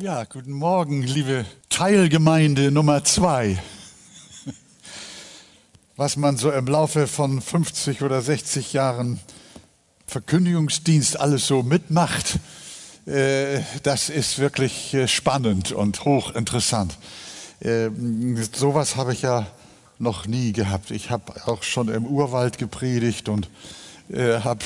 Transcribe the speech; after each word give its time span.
Ja, 0.00 0.22
guten 0.22 0.52
Morgen, 0.52 1.02
liebe 1.02 1.44
Teilgemeinde 1.70 2.70
Nummer 2.70 3.02
zwei. 3.02 3.60
Was 5.96 6.14
man 6.14 6.36
so 6.36 6.52
im 6.52 6.68
Laufe 6.68 7.08
von 7.08 7.40
50 7.40 8.02
oder 8.02 8.22
60 8.22 8.74
Jahren 8.74 9.18
Verkündigungsdienst 10.06 11.18
alles 11.18 11.48
so 11.48 11.64
mitmacht, 11.64 12.38
äh, 13.06 13.62
das 13.82 14.08
ist 14.08 14.38
wirklich 14.38 14.94
äh, 14.94 15.08
spannend 15.08 15.72
und 15.72 16.04
hochinteressant. 16.04 16.96
Äh, 17.58 17.90
sowas 18.52 18.94
habe 18.94 19.12
ich 19.12 19.22
ja 19.22 19.48
noch 19.98 20.28
nie 20.28 20.52
gehabt. 20.52 20.92
Ich 20.92 21.10
habe 21.10 21.44
auch 21.48 21.64
schon 21.64 21.88
im 21.88 22.06
Urwald 22.06 22.58
gepredigt 22.58 23.28
und 23.28 23.48
äh, 24.12 24.40
habe 24.40 24.64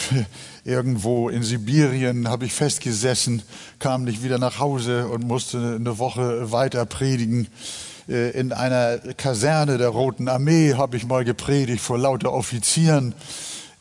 irgendwo 0.65 1.29
in 1.29 1.43
Sibirien 1.43 2.29
habe 2.29 2.45
ich 2.45 2.53
festgesessen, 2.53 3.43
kam 3.79 4.05
nicht 4.05 4.23
wieder 4.23 4.39
nach 4.39 4.59
Hause 4.59 5.09
und 5.09 5.27
musste 5.27 5.77
eine 5.79 5.99
Woche 5.99 6.53
weiter 6.53 6.87
predigen. 6.87 7.49
Äh, 8.09 8.31
in 8.31 8.53
einer 8.53 8.99
Kaserne 9.17 9.79
der 9.79 9.89
Roten 9.89 10.29
Armee 10.29 10.75
habe 10.75 10.97
ich 10.97 11.07
mal 11.07 11.25
gepredigt 11.25 11.81
vor 11.81 11.99
lauter 11.99 12.33
Offizieren. 12.33 13.15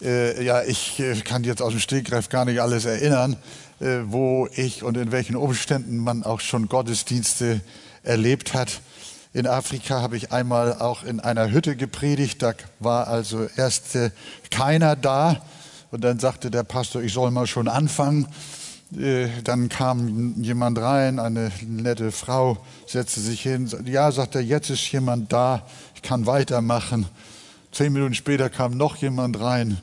Äh, 0.02 0.43
ja, 0.43 0.63
ich 0.63 0.99
äh, 0.99 1.16
kann 1.21 1.43
jetzt 1.43 1.61
aus 1.61 1.71
dem 1.71 1.80
Stegreif 1.80 2.30
gar 2.30 2.45
nicht 2.45 2.61
alles 2.61 2.85
erinnern, 2.85 3.38
wo 4.05 4.47
ich 4.53 4.83
und 4.83 4.95
in 4.95 5.11
welchen 5.11 5.35
Umständen 5.35 5.97
man 5.97 6.23
auch 6.23 6.39
schon 6.39 6.67
Gottesdienste 6.67 7.61
erlebt 8.03 8.53
hat. 8.53 8.80
In 9.34 9.48
Afrika 9.48 10.02
habe 10.02 10.17
ich 10.17 10.34
einmal 10.34 10.73
auch 10.80 11.03
in 11.03 11.21
einer 11.21 11.52
Hütte 11.52 11.77
gepredigt. 11.77 12.41
Da 12.41 12.53
war 12.80 13.08
also 13.08 13.48
erst 13.55 13.95
äh, 13.95 14.12
keiner 14.49 14.98
da. 14.98 15.38
Und 15.89 16.03
dann 16.03 16.20
sagte 16.20 16.52
der 16.52 16.63
Pastor, 16.63 17.02
ich 17.02 17.13
soll 17.13 17.31
mal 17.31 17.48
schon 17.48 17.70
anfangen. 17.70 18.27
Äh, 18.98 19.30
dann 19.45 19.70
kam 19.70 20.36
jemand 20.41 20.80
rein, 20.80 21.17
eine 21.17 21.49
nette 21.66 22.12
Frau, 22.12 22.58
setzte 22.86 23.22
sich 23.22 23.41
hin. 23.41 23.72
Ja, 23.86 24.12
sagt 24.12 24.36
er, 24.36 24.41
jetzt 24.41 24.70
ist 24.70 24.91
jemand 24.91 25.31
da, 25.31 25.66
ich 25.95 26.02
kann 26.02 26.25
weitermachen. 26.25 27.05
Zehn 27.72 27.94
Minuten 27.94 28.16
später 28.16 28.50
kam 28.50 28.75
noch 28.75 28.98
jemand 28.98 29.39
rein. 29.39 29.77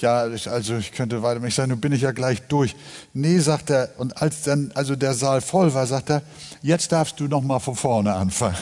Ja, 0.00 0.24
also 0.24 0.76
ich 0.76 0.92
könnte 0.92 1.22
weitermachen. 1.22 1.48
Ich 1.48 1.54
sage, 1.54 1.68
nun 1.68 1.80
bin 1.80 1.92
ich 1.92 2.02
ja 2.02 2.10
gleich 2.10 2.42
durch. 2.48 2.76
Nee, 3.14 3.38
sagt 3.38 3.70
er, 3.70 3.90
und 3.96 4.20
als 4.20 4.42
dann 4.42 4.72
also 4.74 4.94
der 4.94 5.14
Saal 5.14 5.40
voll 5.40 5.72
war, 5.72 5.86
sagt 5.86 6.10
er, 6.10 6.22
jetzt 6.62 6.92
darfst 6.92 7.20
du 7.20 7.24
noch 7.24 7.42
mal 7.42 7.58
von 7.58 7.76
vorne 7.76 8.14
anfangen. 8.14 8.56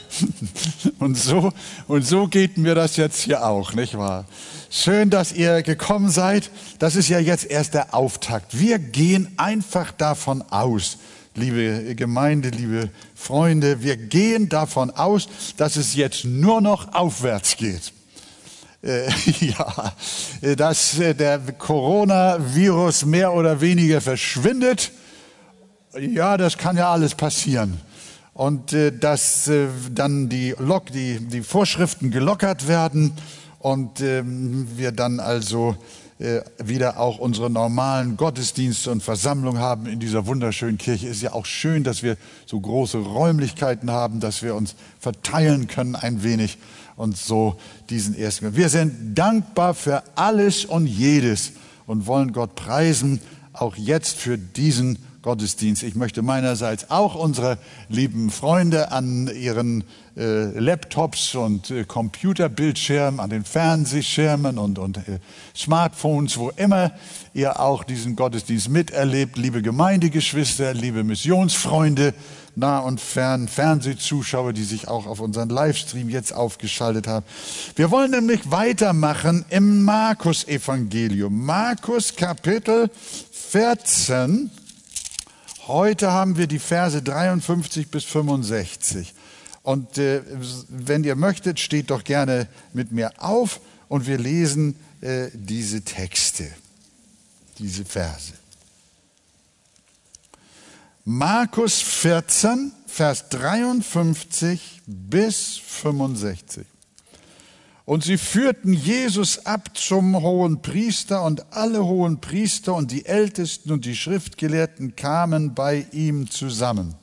und 0.98 1.16
so 1.16 1.52
und 1.88 2.06
so 2.06 2.26
geht 2.26 2.56
mir 2.56 2.74
das 2.74 2.96
jetzt 2.96 3.20
hier 3.20 3.46
auch, 3.46 3.72
nicht 3.72 3.96
wahr? 3.96 4.24
Schön, 4.70 5.10
dass 5.10 5.32
ihr 5.32 5.62
gekommen 5.62 6.10
seid. 6.10 6.50
Das 6.78 6.96
ist 6.96 7.08
ja 7.08 7.18
jetzt 7.18 7.44
erst 7.44 7.74
der 7.74 7.94
Auftakt. 7.94 8.58
Wir 8.58 8.78
gehen 8.78 9.32
einfach 9.36 9.92
davon 9.92 10.42
aus, 10.50 10.98
liebe 11.34 11.94
Gemeinde, 11.94 12.48
liebe 12.48 12.90
Freunde, 13.14 13.82
wir 13.82 13.96
gehen 13.96 14.48
davon 14.48 14.90
aus, 14.90 15.28
dass 15.56 15.76
es 15.76 15.94
jetzt 15.94 16.24
nur 16.24 16.60
noch 16.60 16.94
aufwärts 16.94 17.56
geht. 17.56 17.92
Äh, 18.82 19.08
ja, 19.40 19.92
dass 20.56 20.98
äh, 20.98 21.14
der 21.14 21.38
Coronavirus 21.38 23.06
mehr 23.06 23.32
oder 23.32 23.60
weniger 23.60 24.00
verschwindet. 24.00 24.90
Ja, 26.00 26.36
das 26.36 26.58
kann 26.58 26.76
ja 26.76 26.90
alles 26.90 27.14
passieren. 27.14 27.80
Und 28.32 28.72
äh, 28.72 28.90
dass 28.90 29.46
äh, 29.46 29.68
dann 29.92 30.28
die, 30.28 30.54
Lock, 30.58 30.90
die, 30.90 31.20
die 31.20 31.42
Vorschriften 31.42 32.10
gelockert 32.10 32.66
werden 32.66 33.12
und 33.60 34.00
ähm, 34.00 34.66
wir 34.76 34.90
dann 34.90 35.20
also 35.20 35.76
äh, 36.18 36.40
wieder 36.62 36.98
auch 36.98 37.18
unsere 37.18 37.48
normalen 37.48 38.16
Gottesdienste 38.16 38.90
und 38.90 39.04
Versammlungen 39.04 39.60
haben 39.60 39.86
in 39.86 40.00
dieser 40.00 40.26
wunderschönen 40.26 40.78
Kirche. 40.78 41.06
Ist 41.06 41.22
ja 41.22 41.32
auch 41.32 41.46
schön, 41.46 41.84
dass 41.84 42.02
wir 42.02 42.16
so 42.44 42.58
große 42.58 42.98
Räumlichkeiten 42.98 43.92
haben, 43.92 44.18
dass 44.18 44.42
wir 44.42 44.56
uns 44.56 44.74
verteilen 44.98 45.68
können 45.68 45.94
ein 45.94 46.24
wenig 46.24 46.58
und 46.96 47.16
so 47.16 47.56
diesen 47.88 48.18
ersten. 48.18 48.56
Wir 48.56 48.68
sind 48.68 49.14
dankbar 49.16 49.74
für 49.74 50.02
alles 50.16 50.64
und 50.64 50.88
jedes 50.88 51.52
und 51.86 52.06
wollen 52.08 52.32
Gott 52.32 52.56
preisen, 52.56 53.20
auch 53.52 53.76
jetzt 53.76 54.16
für 54.16 54.38
diesen 54.38 54.98
Gottesdienst. 55.24 55.82
Ich 55.82 55.94
möchte 55.94 56.20
meinerseits 56.20 56.90
auch 56.90 57.14
unsere 57.14 57.56
lieben 57.88 58.28
Freunde 58.30 58.92
an 58.92 59.26
ihren 59.34 59.82
äh, 60.18 60.58
Laptops 60.58 61.34
und 61.34 61.70
äh, 61.70 61.84
Computerbildschirmen, 61.84 63.20
an 63.20 63.30
den 63.30 63.42
Fernsehschirmen 63.42 64.58
und, 64.58 64.78
und 64.78 64.98
äh, 64.98 65.20
Smartphones, 65.56 66.36
wo 66.36 66.50
immer 66.50 66.92
ihr 67.32 67.58
auch 67.58 67.84
diesen 67.84 68.16
Gottesdienst 68.16 68.68
miterlebt, 68.68 69.38
liebe 69.38 69.62
Gemeindegeschwister, 69.62 70.74
liebe 70.74 71.04
Missionsfreunde, 71.04 72.12
nah 72.54 72.80
und 72.80 73.00
fern, 73.00 73.48
Fernsehzuschauer, 73.48 74.52
die 74.52 74.62
sich 74.62 74.88
auch 74.88 75.06
auf 75.06 75.20
unseren 75.20 75.48
Livestream 75.48 76.10
jetzt 76.10 76.34
aufgeschaltet 76.34 77.06
haben. 77.06 77.24
Wir 77.76 77.90
wollen 77.90 78.10
nämlich 78.10 78.50
weitermachen 78.50 79.46
im 79.48 79.84
Markus-Evangelium. 79.84 81.46
Markus 81.46 82.14
Kapitel 82.14 82.90
14 83.32 84.50
Heute 85.66 86.12
haben 86.12 86.36
wir 86.36 86.46
die 86.46 86.58
Verse 86.58 87.00
53 87.00 87.88
bis 87.90 88.04
65. 88.04 89.14
Und 89.62 89.96
äh, 89.96 90.20
wenn 90.68 91.04
ihr 91.04 91.16
möchtet, 91.16 91.58
steht 91.58 91.90
doch 91.90 92.04
gerne 92.04 92.48
mit 92.74 92.92
mir 92.92 93.12
auf 93.16 93.60
und 93.88 94.06
wir 94.06 94.18
lesen 94.18 94.76
äh, 95.00 95.28
diese 95.32 95.80
Texte, 95.80 96.50
diese 97.58 97.86
Verse. 97.86 98.34
Markus 101.06 101.80
14, 101.80 102.72
Vers 102.86 103.30
53 103.30 104.82
bis 104.86 105.56
65. 105.56 106.66
Und 107.86 108.02
sie 108.02 108.16
führten 108.16 108.72
Jesus 108.72 109.44
ab 109.44 109.76
zum 109.76 110.22
hohen 110.22 110.62
Priester 110.62 111.22
und 111.22 111.52
alle 111.52 111.84
hohen 111.84 112.20
Priester 112.20 112.74
und 112.74 112.90
die 112.90 113.04
Ältesten 113.04 113.72
und 113.72 113.84
die 113.84 113.94
Schriftgelehrten 113.94 114.96
kamen 114.96 115.54
bei 115.54 115.86
ihm 115.92 116.30
zusammen. 116.30 116.94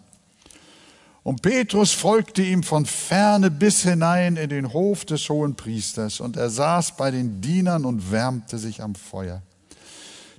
Und 1.23 1.43
Petrus 1.43 1.91
folgte 1.91 2.41
ihm 2.41 2.63
von 2.63 2.87
ferne 2.87 3.51
bis 3.51 3.83
hinein 3.83 4.37
in 4.37 4.49
den 4.49 4.73
Hof 4.73 5.05
des 5.05 5.29
hohen 5.29 5.53
Priesters 5.53 6.19
und 6.19 6.35
er 6.35 6.49
saß 6.49 6.97
bei 6.97 7.11
den 7.11 7.41
Dienern 7.41 7.85
und 7.85 8.11
wärmte 8.11 8.57
sich 8.57 8.81
am 8.81 8.95
Feuer. 8.95 9.43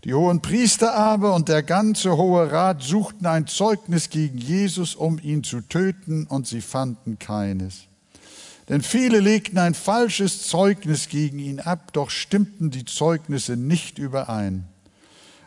Die 0.03 0.15
hohen 0.15 0.43
Priester 0.43 0.95
aber 0.95 1.37
und 1.37 1.49
der 1.49 1.63
ganze 1.63 2.17
hohe 2.17 2.51
Rat 2.51 2.83
suchten 2.83 3.27
ein 3.27 3.47
Zeugnis 3.47 4.11
gegen 4.11 4.39
Jesus, 4.39 4.97
um 4.97 5.21
ihn 5.21 5.45
zu 5.45 5.61
töten, 5.61 6.27
und 6.27 6.49
sie 6.49 6.61
fanden 6.61 7.21
keines. 7.21 7.87
Denn 8.69 8.83
viele 8.83 9.21
legten 9.21 9.59
ein 9.59 9.75
falsches 9.75 10.47
Zeugnis 10.47 11.09
gegen 11.09 11.39
ihn 11.39 11.61
ab, 11.61 11.93
doch 11.93 12.11
stimmten 12.11 12.71
die 12.71 12.85
Zeugnisse 12.85 13.57
nicht 13.57 13.99
überein. 13.99 14.65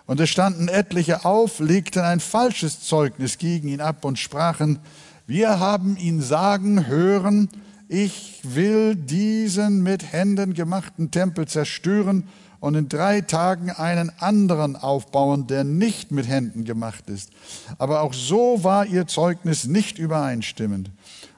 Und 0.06 0.20
es 0.20 0.30
standen 0.30 0.68
etliche 0.68 1.26
auf, 1.26 1.60
legten 1.60 2.04
ein 2.04 2.20
falsches 2.20 2.82
Zeugnis 2.82 3.38
gegen 3.38 3.68
ihn 3.68 3.82
ab 3.82 4.06
und 4.06 4.20
sprachen, 4.20 4.80
wir 5.28 5.60
haben 5.60 5.98
ihn 5.98 6.22
sagen 6.22 6.86
hören, 6.86 7.50
ich 7.88 8.42
will 8.44 8.96
diesen 8.96 9.82
mit 9.82 10.12
Händen 10.12 10.54
gemachten 10.54 11.10
Tempel 11.10 11.48
zerstören 11.48 12.28
und 12.60 12.76
in 12.76 12.90
drei 12.90 13.22
Tagen 13.22 13.72
einen 13.72 14.12
anderen 14.20 14.76
aufbauen, 14.76 15.48
der 15.48 15.64
nicht 15.64 16.12
mit 16.12 16.28
Händen 16.28 16.64
gemacht 16.64 17.10
ist. 17.10 17.32
Aber 17.78 18.02
auch 18.02 18.14
so 18.14 18.64
war 18.64 18.86
ihr 18.86 19.08
Zeugnis 19.08 19.66
nicht 19.66 19.98
übereinstimmend. 19.98 20.90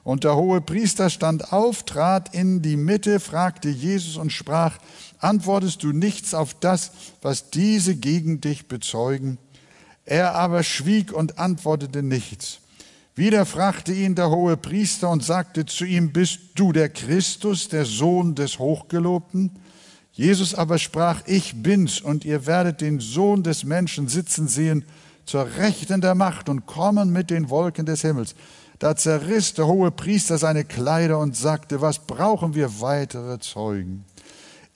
Und 0.08 0.24
der 0.24 0.36
hohe 0.36 0.62
Priester 0.62 1.10
stand 1.10 1.52
auf, 1.52 1.82
trat 1.82 2.34
in 2.34 2.62
die 2.62 2.78
Mitte, 2.78 3.20
fragte 3.20 3.68
Jesus 3.68 4.16
und 4.16 4.32
sprach, 4.32 4.78
antwortest 5.18 5.82
du 5.82 5.92
nichts 5.92 6.32
auf 6.32 6.54
das, 6.54 6.92
was 7.20 7.50
diese 7.50 7.94
gegen 7.94 8.40
dich 8.40 8.68
bezeugen? 8.68 9.36
Er 10.06 10.34
aber 10.34 10.62
schwieg 10.62 11.12
und 11.12 11.38
antwortete 11.38 12.02
nichts. 12.02 12.60
Wieder 13.16 13.44
fragte 13.44 13.92
ihn 13.92 14.14
der 14.14 14.30
hohe 14.30 14.56
Priester 14.56 15.10
und 15.10 15.22
sagte 15.22 15.66
zu 15.66 15.84
ihm, 15.84 16.10
bist 16.10 16.38
du 16.54 16.72
der 16.72 16.88
Christus, 16.88 17.68
der 17.68 17.84
Sohn 17.84 18.34
des 18.34 18.58
Hochgelobten? 18.58 19.58
Jesus 20.12 20.54
aber 20.54 20.78
sprach, 20.78 21.20
ich 21.26 21.62
bin's, 21.62 22.00
und 22.00 22.24
ihr 22.24 22.46
werdet 22.46 22.80
den 22.80 23.00
Sohn 23.00 23.42
des 23.42 23.62
Menschen 23.62 24.08
sitzen 24.08 24.48
sehen 24.48 24.86
zur 25.26 25.56
Rechten 25.58 26.00
der 26.00 26.14
Macht 26.14 26.48
und 26.48 26.64
kommen 26.64 27.12
mit 27.12 27.28
den 27.28 27.50
Wolken 27.50 27.84
des 27.84 28.00
Himmels. 28.00 28.34
Da 28.78 28.94
zerriss 28.94 29.54
der 29.54 29.66
hohe 29.66 29.90
Priester 29.90 30.38
seine 30.38 30.64
Kleider 30.64 31.18
und 31.18 31.36
sagte, 31.36 31.80
was 31.80 31.98
brauchen 31.98 32.54
wir 32.54 32.80
weitere 32.80 33.38
Zeugen? 33.40 34.04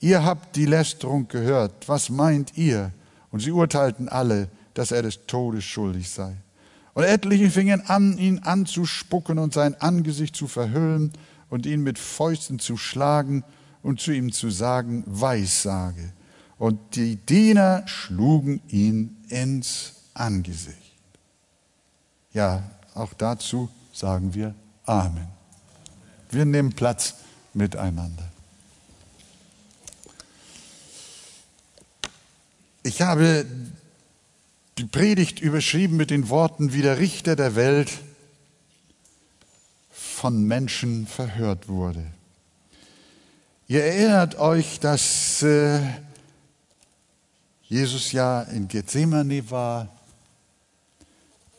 Ihr 0.01 0.25
habt 0.25 0.57
die 0.57 0.67
Lästerung 0.67 1.29
gehört, 1.29 1.89
was 1.89 2.11
meint 2.11 2.57
ihr? 2.59 2.91
Und 3.31 3.41
sie 3.41 3.53
urteilten 3.53 4.09
alle, 4.09 4.49
dass 4.75 4.91
er 4.91 5.03
des 5.03 5.27
Todes 5.27 5.65
schuldig 5.65 6.11
sei. 6.11 6.37
Und 6.95 7.05
etliche 7.05 7.51
fingen 7.51 7.81
an, 7.87 8.19
ihn 8.19 8.41
anzuspucken 8.41 9.39
und 9.39 9.55
sein 9.55 9.81
Angesicht 9.81 10.35
zu 10.35 10.49
verhüllen 10.49 11.13
und 11.49 11.65
ihn 11.65 11.83
mit 11.83 11.99
Fäusten 11.99 12.59
zu 12.59 12.77
schlagen 12.77 13.45
und 13.83 14.01
zu 14.01 14.11
ihm 14.11 14.33
zu 14.33 14.51
sagen, 14.51 15.05
Weissage. 15.07 16.13
Und 16.59 16.97
die 16.97 17.17
Diener 17.17 17.85
schlugen 17.87 18.61
ihn 18.69 19.17
ins 19.29 19.95
Angesicht. 20.15 20.77
Ja, 22.33 22.63
auch 22.95 23.15
dazu 23.15 23.69
sagen 23.93 24.35
wir 24.35 24.55
Amen. 24.85 25.29
Wir 26.31 26.45
nehmen 26.45 26.73
Platz 26.73 27.15
miteinander. 27.55 28.29
Ich 32.83 33.01
habe 33.03 33.47
die 34.79 34.85
Predigt 34.85 35.41
überschrieben 35.41 35.97
mit 35.97 36.11
den 36.11 36.29
Worten, 36.29 36.73
wie 36.73 36.83
der 36.83 36.99
Richter 36.99 37.37
der 37.37 37.55
Welt 37.55 37.93
von 39.91 40.45
Menschen 40.45 41.07
verhört 41.07 41.69
wurde. 41.69 42.05
Ihr 43.69 43.85
erinnert 43.85 44.35
euch, 44.37 44.81
dass 44.81 45.43
äh, 45.43 45.81
Jesus 47.63 48.13
ja 48.13 48.43
in 48.43 48.69
Gethsemane 48.69 49.51
war. 49.51 49.89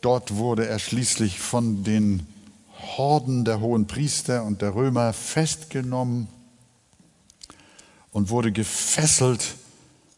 Dort 0.04 0.36
wurde 0.36 0.68
er 0.68 0.80
schließlich 0.80 1.40
von 1.40 1.86
den 1.86 2.28
Horden 2.98 3.46
der 3.46 3.62
hohen 3.62 3.88
Priester 3.88 4.44
und 4.44 4.62
der 4.62 4.76
Römer 4.76 5.14
festgenommen 5.14 6.28
und 8.12 8.30
wurde 8.30 8.52
gefesselt 8.52 9.56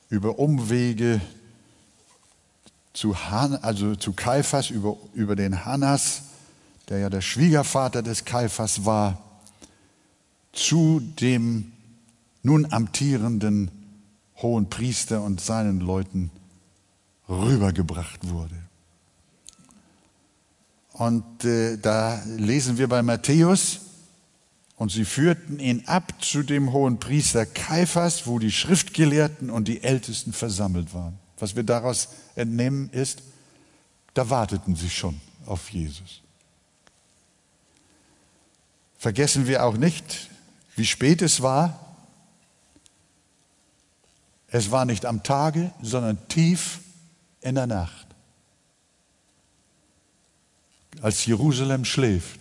über 0.09 0.39
Umwege 0.39 1.21
zu, 2.93 3.29
Han, 3.29 3.57
also 3.57 3.95
zu 3.95 4.13
Kaiphas, 4.13 4.71
über, 4.71 4.97
über 5.13 5.35
den 5.35 5.65
Hannas, 5.65 6.23
der 6.89 6.97
ja 6.97 7.11
der 7.11 7.21
Schwiegervater 7.21 8.01
des 8.01 8.25
Kaiphas 8.25 8.85
war, 8.85 9.21
zu 10.51 10.99
dem 10.99 11.73
nun 12.41 12.73
amtierenden 12.73 13.69
hohen 14.41 14.67
Priester 14.67 15.21
und 15.21 15.41
seinen 15.41 15.79
Leuten 15.79 16.31
rübergebracht 17.29 18.27
wurde. 18.27 18.55
Und 20.97 21.43
äh, 21.43 21.77
da 21.77 22.21
lesen 22.25 22.77
wir 22.77 22.87
bei 22.87 23.01
Matthäus, 23.01 23.81
und 24.77 24.91
sie 24.91 25.05
führten 25.05 25.59
ihn 25.59 25.83
ab 25.87 26.13
zu 26.21 26.43
dem 26.43 26.73
hohen 26.73 26.99
Priester 26.99 27.45
Kaiphas, 27.45 28.27
wo 28.27 28.39
die 28.39 28.51
Schriftgelehrten 28.51 29.49
und 29.49 29.67
die 29.67 29.83
Ältesten 29.83 30.33
versammelt 30.33 30.93
waren. 30.93 31.17
Was 31.37 31.55
wir 31.55 31.63
daraus 31.63 32.09
entnehmen 32.35 32.89
ist, 32.91 33.23
da 34.13 34.29
warteten 34.29 34.75
sie 34.75 34.89
schon 34.89 35.19
auf 35.45 35.69
Jesus. 35.69 36.21
Vergessen 38.97 39.47
wir 39.47 39.63
auch 39.65 39.77
nicht, 39.77 40.29
wie 40.75 40.85
spät 40.85 41.21
es 41.21 41.41
war. 41.41 41.95
Es 44.47 44.71
war 44.71 44.85
nicht 44.85 45.05
am 45.05 45.23
Tage, 45.23 45.71
sondern 45.81 46.27
tief 46.27 46.79
in 47.41 47.55
der 47.55 47.67
Nacht. 47.67 48.04
Als 51.01 51.25
Jerusalem 51.25 51.85
schläft, 51.85 52.39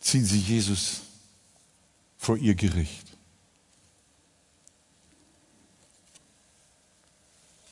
ziehen 0.00 0.24
sie 0.24 0.40
Jesus 0.40 1.02
vor 2.18 2.36
ihr 2.36 2.54
Gericht. 2.54 3.06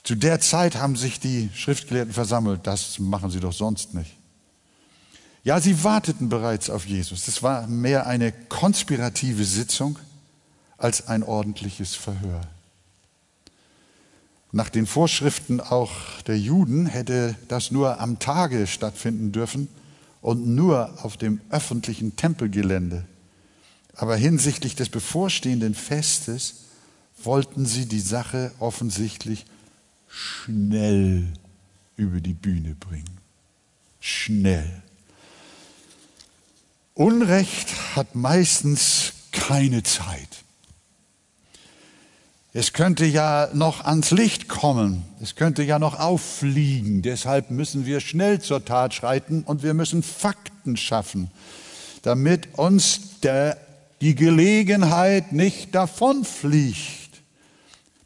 Zu 0.02 0.14
der 0.14 0.40
Zeit 0.40 0.76
haben 0.76 0.94
sich 0.94 1.18
die 1.18 1.50
Schriftgelehrten 1.52 2.12
versammelt. 2.12 2.66
Das 2.66 3.00
machen 3.00 3.30
sie 3.30 3.40
doch 3.40 3.52
sonst 3.52 3.92
nicht. 3.92 4.16
Ja, 5.42 5.60
sie 5.60 5.82
warteten 5.82 6.28
bereits 6.28 6.70
auf 6.70 6.86
Jesus. 6.86 7.26
Es 7.26 7.42
war 7.42 7.66
mehr 7.66 8.06
eine 8.06 8.30
konspirative 8.32 9.44
Sitzung 9.44 9.98
als 10.78 11.08
ein 11.08 11.22
ordentliches 11.22 11.94
Verhör. 11.94 12.40
Nach 14.52 14.69
den 14.69 14.87
Vorschriften 14.87 15.60
auch 15.60 16.22
der 16.26 16.38
Juden 16.38 16.87
hätte 16.87 17.37
das 17.48 17.70
nur 17.70 18.00
am 18.00 18.19
Tage 18.19 18.66
stattfinden 18.66 19.32
dürfen 19.32 19.69
und 20.22 20.46
nur 20.46 21.04
auf 21.04 21.16
dem 21.16 21.40
öffentlichen 21.50 22.16
Tempelgelände. 22.16 23.04
Aber 23.94 24.16
hinsichtlich 24.16 24.76
des 24.76 24.88
bevorstehenden 24.88 25.75
Festes 25.75 26.66
wollten 27.22 27.66
sie 27.66 27.87
die 27.87 28.00
Sache 28.00 28.52
offensichtlich 28.58 29.46
schnell 30.08 31.32
über 31.96 32.20
die 32.20 32.34
Bühne 32.34 32.75
bringen. 32.75 33.20
Schnell. 34.00 34.82
Unrecht 36.94 37.69
hat 37.94 38.14
meistens 38.14 39.12
keine 39.32 39.82
Zeit. 39.82 40.44
Es 42.58 42.73
könnte 42.73 43.05
ja 43.05 43.50
noch 43.53 43.85
ans 43.85 44.12
Licht 44.12 44.49
kommen, 44.49 45.05
es 45.20 45.35
könnte 45.35 45.62
ja 45.62 45.79
noch 45.79 46.00
auffliegen. 46.00 47.03
Deshalb 47.03 47.50
müssen 47.50 47.85
wir 47.85 48.00
schnell 48.00 48.41
zur 48.41 48.64
Tat 48.64 48.94
schreiten 48.94 49.43
und 49.43 49.62
wir 49.62 49.75
müssen 49.75 50.03
Fakten 50.03 50.79
schaffen, 50.79 51.31
damit 52.00 52.58
uns 52.58 53.20
der, 53.23 53.58
die 54.00 54.14
Gelegenheit 54.14 55.32
nicht 55.32 55.75
davonfliegt. 55.75 57.20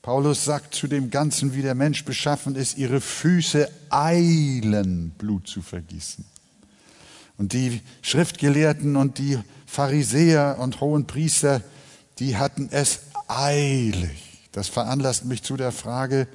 Paulus 0.03 0.45
sagt 0.45 0.75
zu 0.75 0.89
dem 0.89 1.13
Ganzen, 1.13 1.55
wie 1.55 1.63
der 1.63 1.77
Mensch 1.77 2.05
beschaffen 2.05 2.57
ist, 2.57 2.77
ihre 2.77 3.01
Füße 3.01 3.71
eilen, 3.89 5.11
Blut 5.11 5.47
zu 5.47 5.63
vergießen. 5.63 6.25
Und 7.39 7.53
die 7.53 7.83
Schriftgelehrten 8.03 8.97
und 8.97 9.19
die 9.19 9.39
Pharisäer 9.67 10.57
und 10.59 10.81
hohen 10.81 11.07
Priester, 11.07 11.63
die 12.19 12.37
hatten 12.37 12.69
es 12.73 12.99
eilig. 13.29 14.30
Das 14.53 14.69
veranlasst 14.69 15.25
mich 15.25 15.43
zu 15.43 15.57
der 15.57 15.73
Frage, 15.73 16.27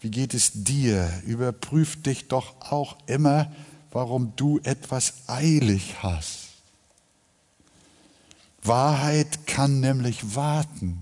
wie 0.00 0.10
geht 0.10 0.34
es 0.34 0.52
dir? 0.54 1.10
Überprüf 1.26 2.02
dich 2.02 2.28
doch 2.28 2.54
auch 2.60 2.96
immer, 3.06 3.50
warum 3.90 4.32
du 4.36 4.60
etwas 4.62 5.14
eilig 5.26 5.96
hast. 6.02 6.48
Wahrheit 8.62 9.46
kann 9.46 9.80
nämlich 9.80 10.34
warten. 10.36 11.00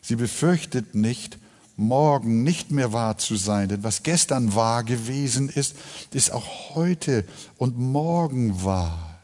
Sie 0.00 0.16
befürchtet 0.16 0.94
nicht, 0.94 1.38
morgen 1.76 2.42
nicht 2.42 2.70
mehr 2.70 2.92
wahr 2.92 3.18
zu 3.18 3.36
sein, 3.36 3.68
denn 3.68 3.82
was 3.82 4.02
gestern 4.02 4.54
wahr 4.54 4.84
gewesen 4.84 5.48
ist, 5.48 5.74
ist 6.12 6.30
auch 6.32 6.74
heute 6.74 7.24
und 7.56 7.78
morgen 7.78 8.62
wahr. 8.64 9.20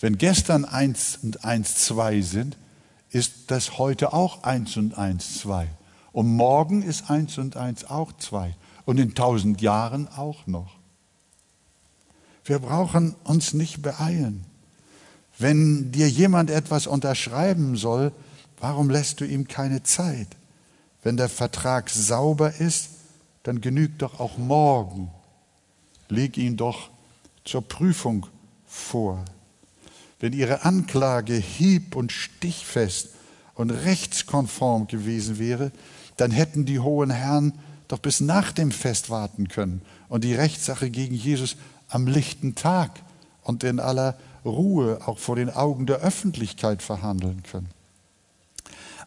Wenn 0.00 0.18
gestern 0.18 0.64
eins 0.64 1.18
und 1.22 1.44
eins 1.44 1.76
zwei 1.76 2.20
sind, 2.20 2.56
ist 3.16 3.50
das 3.50 3.78
heute 3.78 4.12
auch 4.12 4.42
eins 4.42 4.76
und 4.76 4.98
eins 4.98 5.38
zwei. 5.38 5.68
Und 6.12 6.28
morgen 6.36 6.82
ist 6.82 7.10
eins 7.10 7.38
und 7.38 7.56
eins 7.56 7.86
auch 7.86 8.12
zwei. 8.18 8.54
Und 8.84 8.98
in 8.98 9.14
tausend 9.14 9.62
Jahren 9.62 10.06
auch 10.08 10.46
noch. 10.46 10.76
Wir 12.44 12.58
brauchen 12.58 13.16
uns 13.24 13.54
nicht 13.54 13.80
beeilen. 13.80 14.44
Wenn 15.38 15.92
dir 15.92 16.10
jemand 16.10 16.50
etwas 16.50 16.86
unterschreiben 16.86 17.76
soll, 17.76 18.12
warum 18.60 18.90
lässt 18.90 19.20
du 19.20 19.24
ihm 19.24 19.48
keine 19.48 19.82
Zeit? 19.82 20.28
Wenn 21.02 21.16
der 21.16 21.30
Vertrag 21.30 21.88
sauber 21.88 22.54
ist, 22.56 22.90
dann 23.44 23.62
genügt 23.62 24.02
doch 24.02 24.20
auch 24.20 24.36
morgen. 24.36 25.10
Leg 26.10 26.36
ihn 26.36 26.58
doch 26.58 26.90
zur 27.44 27.62
Prüfung 27.62 28.26
vor. 28.66 29.24
Wenn 30.20 30.34
ihre 30.34 30.64
Anklage 30.64 31.34
hieb- 31.34 31.96
und 31.96 32.12
stichfest 32.12 33.15
und 33.56 33.70
rechtskonform 33.70 34.86
gewesen 34.86 35.38
wäre, 35.38 35.72
dann 36.16 36.30
hätten 36.30 36.64
die 36.64 36.78
hohen 36.78 37.10
Herren 37.10 37.52
doch 37.88 37.98
bis 37.98 38.20
nach 38.20 38.52
dem 38.52 38.70
Fest 38.70 39.10
warten 39.10 39.48
können 39.48 39.82
und 40.08 40.24
die 40.24 40.34
Rechtssache 40.34 40.90
gegen 40.90 41.14
Jesus 41.14 41.56
am 41.88 42.06
lichten 42.06 42.54
Tag 42.54 43.02
und 43.42 43.64
in 43.64 43.80
aller 43.80 44.16
Ruhe 44.44 45.00
auch 45.06 45.18
vor 45.18 45.36
den 45.36 45.50
Augen 45.50 45.86
der 45.86 45.98
Öffentlichkeit 45.98 46.82
verhandeln 46.82 47.42
können. 47.42 47.68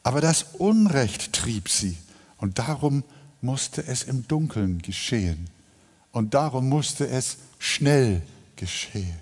Aber 0.04 0.22
das 0.22 0.46
Unrecht 0.58 1.34
trieb 1.34 1.70
sie 1.70 1.98
und 2.38 2.60
darum 2.60 3.04
musste 3.42 3.86
es 3.86 4.04
im 4.04 4.28
Dunkeln 4.28 4.82
geschehen 4.82 5.50
und 6.12 6.34
darum 6.34 6.70
musste 6.70 7.08
es 7.08 7.38
schnell 7.58 8.22
geschehen. 8.56 9.18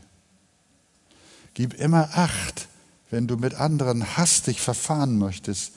Gib 1.54 1.74
immer 1.74 2.10
Acht, 2.14 2.68
wenn 3.10 3.28
du 3.28 3.38
mit 3.38 3.56
anderen 3.56 4.18
hastig 4.18 4.62
verfahren 4.62 5.18
möchtest. 5.18 5.74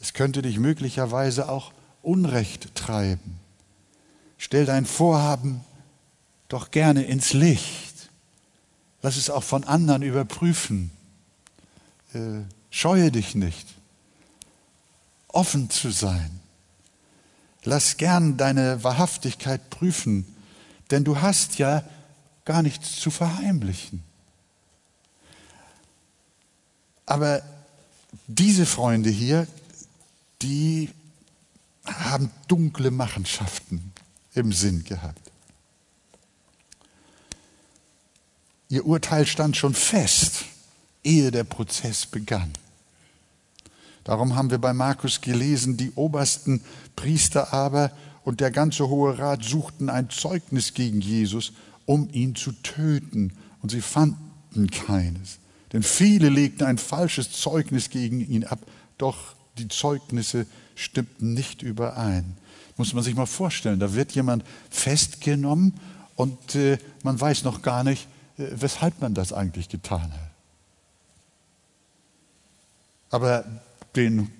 Es 0.00 0.12
könnte 0.12 0.42
dich 0.42 0.58
möglicherweise 0.58 1.48
auch 1.48 1.72
Unrecht 2.02 2.74
treiben. 2.74 3.38
Stell 4.38 4.64
dein 4.64 4.86
Vorhaben 4.86 5.60
doch 6.48 6.70
gerne 6.70 7.04
ins 7.04 7.32
Licht. 7.32 8.10
Lass 9.02 9.16
es 9.16 9.30
auch 9.30 9.42
von 9.42 9.64
anderen 9.64 10.02
überprüfen. 10.02 10.90
Äh, 12.12 12.42
scheue 12.70 13.10
dich 13.10 13.34
nicht, 13.34 13.66
offen 15.28 15.70
zu 15.70 15.90
sein. 15.90 16.40
Lass 17.64 17.98
gern 17.98 18.36
deine 18.36 18.82
Wahrhaftigkeit 18.82 19.70
prüfen, 19.70 20.26
denn 20.90 21.04
du 21.04 21.20
hast 21.20 21.58
ja 21.58 21.84
gar 22.44 22.62
nichts 22.62 22.96
zu 22.96 23.10
verheimlichen. 23.10 24.02
Aber 27.10 27.42
diese 28.28 28.66
Freunde 28.66 29.10
hier, 29.10 29.48
die 30.42 30.90
haben 31.84 32.30
dunkle 32.46 32.92
Machenschaften 32.92 33.90
im 34.32 34.52
Sinn 34.52 34.84
gehabt. 34.84 35.32
Ihr 38.68 38.86
Urteil 38.86 39.26
stand 39.26 39.56
schon 39.56 39.74
fest, 39.74 40.44
ehe 41.02 41.32
der 41.32 41.42
Prozess 41.42 42.06
begann. 42.06 42.52
Darum 44.04 44.36
haben 44.36 44.52
wir 44.52 44.58
bei 44.58 44.72
Markus 44.72 45.20
gelesen, 45.20 45.76
die 45.76 45.90
obersten 45.96 46.62
Priester 46.94 47.52
aber 47.52 47.90
und 48.22 48.38
der 48.38 48.52
ganze 48.52 48.88
Hohe 48.88 49.18
Rat 49.18 49.42
suchten 49.42 49.90
ein 49.90 50.10
Zeugnis 50.10 50.74
gegen 50.74 51.00
Jesus, 51.00 51.54
um 51.86 52.08
ihn 52.12 52.36
zu 52.36 52.52
töten. 52.52 53.32
Und 53.62 53.70
sie 53.70 53.80
fanden 53.80 54.70
keines. 54.70 55.39
Denn 55.72 55.82
viele 55.82 56.28
legten 56.28 56.64
ein 56.64 56.78
falsches 56.78 57.30
Zeugnis 57.30 57.90
gegen 57.90 58.20
ihn 58.20 58.44
ab, 58.44 58.58
doch 58.98 59.34
die 59.58 59.68
Zeugnisse 59.68 60.46
stimmten 60.74 61.34
nicht 61.34 61.62
überein. 61.62 62.36
Muss 62.76 62.94
man 62.94 63.04
sich 63.04 63.14
mal 63.14 63.26
vorstellen, 63.26 63.78
da 63.78 63.94
wird 63.94 64.12
jemand 64.12 64.44
festgenommen 64.70 65.74
und 66.16 66.54
äh, 66.54 66.78
man 67.02 67.20
weiß 67.20 67.44
noch 67.44 67.62
gar 67.62 67.84
nicht, 67.84 68.08
äh, 68.38 68.46
weshalb 68.52 69.00
man 69.00 69.14
das 69.14 69.32
eigentlich 69.32 69.68
getan 69.68 70.12
hat. 70.12 70.30
Aber 73.10 73.44
den 73.96 74.30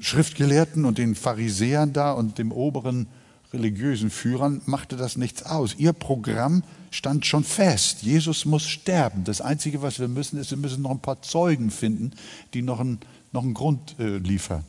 Schriftgelehrten 0.00 0.84
und 0.84 0.98
den 0.98 1.14
Pharisäern 1.14 1.92
da 1.92 2.12
und 2.12 2.38
dem 2.38 2.52
oberen 2.52 3.06
religiösen 3.52 4.10
Führern 4.10 4.60
machte 4.66 4.96
das 4.96 5.16
nichts 5.16 5.44
aus. 5.44 5.74
Ihr 5.76 5.92
Programm 5.92 6.62
stand 6.94 7.26
schon 7.26 7.42
fest. 7.42 8.02
Jesus 8.02 8.44
muss 8.44 8.68
sterben. 8.68 9.24
Das 9.24 9.40
Einzige, 9.40 9.82
was 9.82 9.98
wir 9.98 10.06
müssen, 10.06 10.38
ist, 10.38 10.50
wir 10.50 10.58
müssen 10.58 10.82
noch 10.82 10.92
ein 10.92 11.00
paar 11.00 11.20
Zeugen 11.22 11.70
finden, 11.70 12.12
die 12.54 12.62
noch 12.62 12.78
einen, 12.78 13.00
noch 13.32 13.42
einen 13.42 13.52
Grund 13.52 13.96
äh, 13.98 14.18
liefern. 14.18 14.64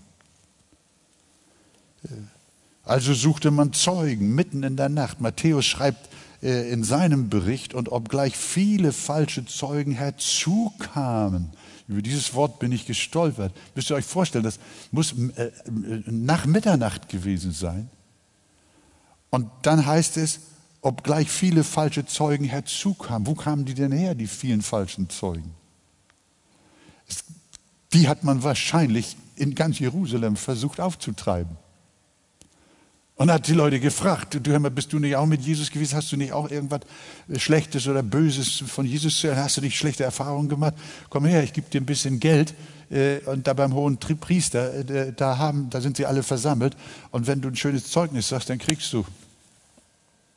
Äh, 2.03 2.07
also 2.83 3.13
suchte 3.13 3.51
man 3.51 3.73
Zeugen 3.73 4.33
mitten 4.33 4.63
in 4.63 4.75
der 4.75 4.89
Nacht. 4.89 5.21
Matthäus 5.21 5.65
schreibt 5.65 6.09
äh, 6.41 6.71
in 6.71 6.83
seinem 6.83 7.29
Bericht, 7.29 7.75
und 7.75 7.89
obgleich 7.91 8.35
viele 8.35 8.91
falsche 8.91 9.45
Zeugen 9.45 9.91
herzukamen, 9.91 11.51
über 11.87 12.01
dieses 12.01 12.33
Wort 12.33 12.57
bin 12.57 12.71
ich 12.71 12.87
gestolpert. 12.87 13.53
Müsst 13.75 13.91
ihr 13.91 13.95
euch 13.95 14.05
vorstellen, 14.05 14.43
das 14.43 14.59
muss 14.91 15.13
äh, 15.35 15.51
nach 16.07 16.47
Mitternacht 16.47 17.07
gewesen 17.07 17.51
sein. 17.51 17.87
Und 19.29 19.47
dann 19.61 19.85
heißt 19.85 20.17
es, 20.17 20.39
obgleich 20.85 21.31
viele 21.31 21.63
falsche 21.63 22.05
Zeugen 22.05 22.45
herzukamen. 22.45 23.25
Wo 23.25 23.33
kamen 23.33 23.65
die 23.65 23.73
denn 23.73 23.91
her, 23.91 24.13
die 24.13 24.27
vielen 24.27 24.61
falschen 24.61 25.09
Zeugen? 25.09 25.55
Die 27.91 28.07
hat 28.07 28.23
man 28.23 28.43
wahrscheinlich 28.43 29.17
in 29.35 29.55
ganz 29.55 29.79
Jerusalem 29.79 30.35
versucht 30.35 30.79
aufzutreiben. 30.79 31.57
Und 33.15 33.31
hat 33.31 33.47
die 33.47 33.53
Leute 33.53 33.79
gefragt, 33.79 34.37
du 34.43 34.51
hör 34.51 34.59
mal, 34.59 34.69
bist 34.69 34.93
du 34.93 34.99
nicht 34.99 35.15
auch 35.15 35.25
mit 35.25 35.41
Jesus 35.41 35.71
gewesen? 35.71 35.95
Hast 35.95 36.11
du 36.11 36.17
nicht 36.17 36.33
auch 36.33 36.51
irgendwas 36.51 36.81
Schlechtes 37.37 37.87
oder 37.87 38.03
Böses 38.03 38.63
von 38.67 38.85
Jesus 38.85 39.19
zu 39.19 39.35
Hast 39.35 39.57
du 39.57 39.61
nicht 39.61 39.77
schlechte 39.77 40.03
Erfahrungen 40.03 40.49
gemacht? 40.49 40.75
Komm 41.09 41.25
her, 41.25 41.41
ich 41.41 41.53
gebe 41.53 41.69
dir 41.69 41.81
ein 41.81 41.85
bisschen 41.85 42.19
Geld. 42.19 42.53
Äh, 42.91 43.19
und 43.25 43.47
da 43.47 43.53
beim 43.53 43.73
hohen 43.73 43.97
Priester, 43.97 44.87
äh, 44.87 45.13
da, 45.13 45.39
haben, 45.39 45.69
da 45.71 45.81
sind 45.81 45.97
sie 45.97 46.05
alle 46.05 46.21
versammelt. 46.21 46.75
Und 47.09 47.25
wenn 47.25 47.41
du 47.41 47.47
ein 47.47 47.55
schönes 47.55 47.89
Zeugnis 47.89 48.29
sagst, 48.29 48.49
dann 48.49 48.59
kriegst 48.59 48.93
du 48.93 49.05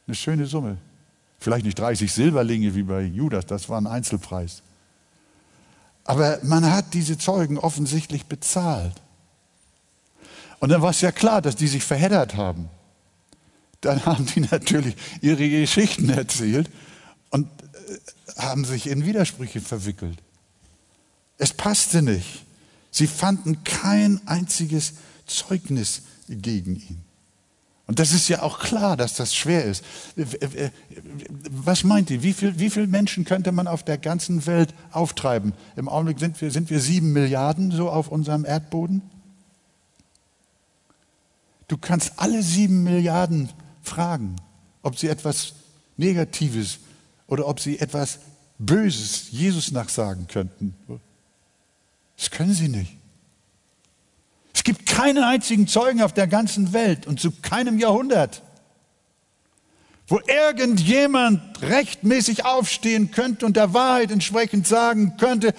eine 0.09 0.15
schöne 0.15 0.47
Summe. 0.47 0.79
Vielleicht 1.39 1.65
nicht 1.65 1.79
30 1.79 2.13
Silberlinge 2.13 2.75
wie 2.75 2.83
bei 2.83 3.03
Judas, 3.03 3.47
das 3.47 3.69
war 3.69 3.81
ein 3.81 3.87
Einzelpreis. 3.87 4.63
Aber 6.05 6.39
man 6.43 6.69
hat 6.73 6.95
diese 6.95 7.19
Zeugen 7.19 7.59
offensichtlich 7.59 8.27
bezahlt. 8.27 8.95
Und 10.59 10.71
dann 10.71 10.83
war 10.83 10.91
es 10.91 11.03
ja 11.03 11.13
klar, 11.13 11.43
dass 11.43 11.55
die 11.55 11.69
sich 11.69 11.85
verheddert 11.85 12.35
haben. 12.35 12.71
Dann 13.83 14.05
haben 14.07 14.27
die 14.27 14.41
natürlich 14.41 14.97
ihre 15.21 15.49
Geschichten 15.49 16.09
erzählt 16.09 16.69
und 17.31 17.47
äh, 17.47 18.41
haben 18.41 18.65
sich 18.65 18.89
in 18.89 19.05
Widersprüche 19.05 19.61
verwickelt. 19.61 20.19
Es 21.37 21.53
passte 21.53 22.03
nicht. 22.03 22.45
Sie 22.91 23.07
fanden 23.07 23.63
kein 23.63 24.27
einziges 24.27 24.95
Zeugnis 25.27 26.03
gegen 26.29 26.77
ihn. 26.77 27.08
Und 27.89 27.99
das 27.99 28.13
ist 28.13 28.29
ja 28.29 28.43
auch 28.43 28.59
klar, 28.59 28.99
dass 28.99 29.15
das 29.15 29.35
schwer 29.35 29.65
ist. 29.65 29.83
Was 31.51 31.85
meint 31.85 32.11
ihr? 32.11 32.23
Wie 32.23 32.35
viele 32.35 32.59
wie 32.59 32.69
viel 32.69 32.87
Menschen 32.87 33.25
könnte 33.25 33.51
man 33.51 33.67
auf 33.67 33.83
der 33.83 33.97
ganzen 33.97 34.47
Welt 34.47 34.75
auftreiben? 34.93 35.55
Im 35.75 35.89
Augenblick 35.89 36.21
sind 36.21 36.39
wir, 36.41 36.51
sind 36.51 36.69
wir 36.69 36.81
sieben 36.81 37.15
Milliarden 37.15 37.71
so 37.71 37.89
auf 37.89 38.09
unserem 38.09 38.45
Erdboden. 38.45 39.01
Du 41.67 41.79
kannst 41.79 42.13
alle 42.17 42.43
sieben 42.43 42.83
Milliarden 42.83 43.49
fragen, 43.83 44.37
ob 44.83 44.99
sie 44.99 45.09
etwas 45.09 45.55
Negatives 45.97 46.81
oder 47.27 47.49
ob 47.49 47.59
sie 47.59 47.79
etwas 47.79 48.19
Böses 48.59 49.31
Jesus 49.31 49.73
nachsagen 49.73 50.27
könnten. 50.29 50.75
Das 52.19 52.31
können 52.31 52.53
sie 52.53 52.69
nicht. 52.69 52.98
Es 54.69 54.77
gibt 54.77 54.87
keinen 54.87 55.25
einzigen 55.25 55.67
Zeugen 55.67 56.03
auf 56.03 56.13
der 56.13 56.27
ganzen 56.27 56.75
Welt 56.75 57.07
und 57.07 57.19
zu 57.19 57.31
keinem 57.31 57.79
Jahrhundert, 57.79 58.43
wo 60.07 60.21
irgendjemand 60.27 61.41
rechtmäßig 61.63 62.45
aufstehen 62.45 63.11
könnte 63.11 63.47
und 63.47 63.57
der 63.57 63.73
Wahrheit 63.73 64.11
entsprechend 64.11 64.67
sagen 64.67 65.15
könnte, 65.17 65.55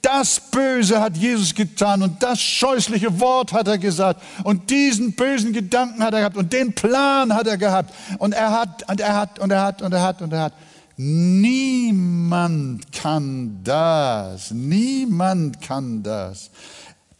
das 0.00 0.38
Böse 0.52 1.00
hat 1.00 1.16
Jesus 1.16 1.56
getan 1.56 2.02
und 2.02 2.22
das 2.22 2.40
scheußliche 2.40 3.18
Wort 3.18 3.52
hat 3.52 3.66
er 3.66 3.78
gesagt 3.78 4.22
und 4.44 4.70
diesen 4.70 5.14
bösen 5.14 5.52
Gedanken 5.52 6.00
hat 6.04 6.14
er 6.14 6.20
gehabt 6.20 6.36
und 6.36 6.52
den 6.52 6.72
Plan 6.72 7.34
hat 7.34 7.48
er 7.48 7.58
gehabt 7.58 7.92
und 8.18 8.32
er 8.32 8.52
hat 8.52 8.88
und 8.88 9.00
er 9.00 9.16
hat 9.16 9.40
und 9.40 9.50
er 9.50 9.62
hat 9.64 9.82
und 9.82 9.92
er 9.92 10.02
hat 10.02 10.22
und 10.22 10.32
er 10.32 10.42
hat. 10.42 10.52
Niemand 10.96 12.92
kann 12.92 13.58
das. 13.64 14.52
Niemand 14.52 15.60
kann 15.62 16.04
das. 16.04 16.50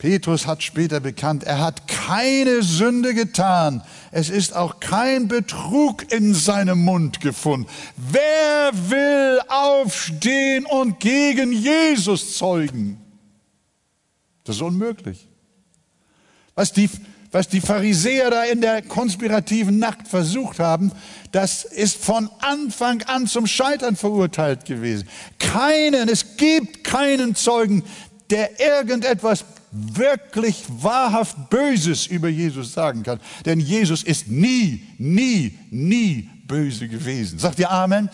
Petrus 0.02 0.48
hat 0.48 0.64
später 0.64 0.98
bekannt, 0.98 1.44
er 1.44 1.60
hat 1.60 1.86
keine 1.86 2.64
Sünde 2.64 3.14
getan. 3.14 3.84
Es 4.10 4.30
ist 4.30 4.52
auch 4.52 4.80
kein 4.80 5.28
Betrug 5.28 6.10
in 6.10 6.34
seinem 6.34 6.84
Mund 6.84 7.20
gefunden. 7.20 7.68
Wer 7.96 8.72
will 8.90 9.40
aufstehen 9.46 10.66
und 10.66 10.98
gegen 10.98 11.52
Jesus 11.52 12.36
zeugen? 12.36 12.98
Das 14.42 14.56
ist 14.56 14.62
unmöglich. 14.62 15.28
Was 16.56 16.72
die, 16.72 16.90
was 17.30 17.46
die 17.46 17.60
Pharisäer 17.60 18.30
da 18.30 18.42
in 18.42 18.60
der 18.60 18.82
konspirativen 18.82 19.78
Nacht 19.78 20.08
versucht 20.08 20.58
haben, 20.58 20.90
das 21.30 21.62
ist 21.62 22.04
von 22.04 22.28
Anfang 22.40 23.04
an 23.04 23.28
zum 23.28 23.46
Scheitern 23.46 23.94
verurteilt 23.94 24.64
gewesen. 24.64 25.08
Keinen, 25.38 26.08
es 26.08 26.36
gibt 26.36 26.82
keinen 26.82 27.36
Zeugen, 27.36 27.84
der 28.30 28.58
irgendetwas 28.58 29.44
wirklich 29.72 30.64
wahrhaft 30.68 31.50
Böses 31.50 32.06
über 32.06 32.28
Jesus 32.28 32.72
sagen 32.72 33.02
kann. 33.02 33.20
Denn 33.46 33.58
Jesus 33.58 34.02
ist 34.02 34.28
nie, 34.28 34.86
nie, 34.98 35.58
nie 35.70 36.28
böse 36.46 36.88
gewesen. 36.88 37.38
Sagt 37.38 37.58
ihr 37.58 37.70
Amen? 37.70 38.10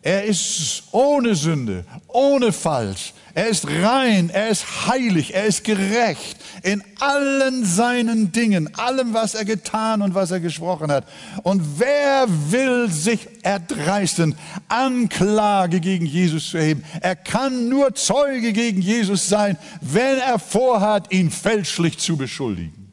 Er 0.00 0.24
ist 0.24 0.84
ohne 0.92 1.34
Sünde, 1.34 1.84
ohne 2.06 2.52
Falsch. 2.52 3.14
Er 3.34 3.48
ist 3.48 3.66
rein, 3.68 4.30
er 4.30 4.48
ist 4.48 4.86
heilig, 4.86 5.34
er 5.34 5.44
ist 5.44 5.64
gerecht 5.64 6.36
in 6.62 6.82
allen 6.98 7.64
seinen 7.64 8.32
Dingen, 8.32 8.74
allem, 8.74 9.14
was 9.14 9.34
er 9.34 9.44
getan 9.44 10.02
und 10.02 10.14
was 10.14 10.30
er 10.30 10.40
gesprochen 10.40 10.90
hat. 10.90 11.04
Und 11.42 11.78
wer 11.78 12.26
will 12.50 12.90
sich 12.90 13.28
erdreisten, 13.42 14.34
Anklage 14.68 15.80
gegen 15.80 16.06
Jesus 16.06 16.50
zu 16.50 16.58
erheben? 16.58 16.84
Er 17.00 17.16
kann 17.16 17.68
nur 17.68 17.94
Zeuge 17.94 18.52
gegen 18.52 18.80
Jesus 18.80 19.28
sein, 19.28 19.56
wenn 19.80 20.18
er 20.18 20.38
vorhat, 20.38 21.12
ihn 21.12 21.30
fälschlich 21.30 21.98
zu 21.98 22.16
beschuldigen. 22.16 22.92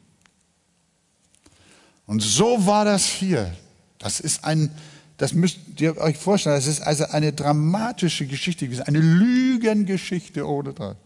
Und 2.06 2.22
so 2.22 2.66
war 2.66 2.84
das 2.84 3.04
hier. 3.04 3.52
Das 3.98 4.20
ist 4.20 4.44
ein 4.44 4.70
das 5.18 5.32
müsst 5.32 5.58
ihr 5.78 5.96
euch 5.96 6.18
vorstellen. 6.18 6.56
Das 6.56 6.66
ist 6.66 6.82
also 6.82 7.06
eine 7.06 7.32
dramatische 7.32 8.26
Geschichte 8.26 8.66
gewesen, 8.66 8.82
eine 8.82 8.98
Lügengeschichte 8.98 10.46
ohne 10.46 10.74
dran. 10.74 10.96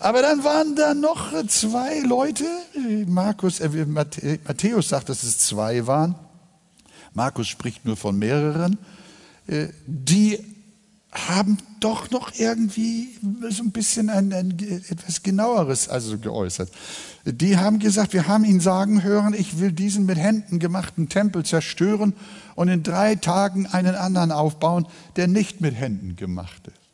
Aber 0.00 0.20
dann 0.20 0.44
waren 0.44 0.76
da 0.76 0.92
noch 0.92 1.32
zwei 1.46 2.00
Leute. 2.00 2.44
Markus, 3.06 3.60
äh, 3.60 3.86
Matthäus 3.86 4.88
sagt, 4.88 5.08
dass 5.08 5.22
es 5.22 5.38
zwei 5.38 5.86
waren. 5.86 6.14
Markus 7.14 7.48
spricht 7.48 7.84
nur 7.86 7.96
von 7.96 8.18
mehreren, 8.18 8.76
äh, 9.46 9.68
die 9.86 10.38
haben 11.12 11.58
doch 11.78 12.10
noch 12.10 12.32
irgendwie 12.36 13.10
so 13.48 13.62
ein 13.62 13.70
bisschen 13.70 14.10
ein, 14.10 14.32
ein, 14.32 14.58
etwas 14.88 15.22
genaueres 15.22 15.88
also 15.88 16.18
geäußert. 16.18 16.70
Die 17.24 17.56
haben 17.56 17.78
gesagt, 17.78 18.12
wir 18.12 18.26
haben 18.26 18.44
ihn 18.44 18.58
sagen 18.58 19.04
hören, 19.04 19.32
ich 19.32 19.60
will 19.60 19.70
diesen 19.70 20.06
mit 20.06 20.18
Händen 20.18 20.58
gemachten 20.58 21.08
Tempel 21.08 21.44
zerstören 21.44 22.14
und 22.54 22.68
in 22.68 22.82
drei 22.82 23.14
Tagen 23.16 23.66
einen 23.66 23.94
anderen 23.94 24.32
aufbauen, 24.32 24.86
der 25.16 25.28
nicht 25.28 25.60
mit 25.60 25.74
Händen 25.74 26.16
gemacht 26.16 26.66
ist. 26.66 26.84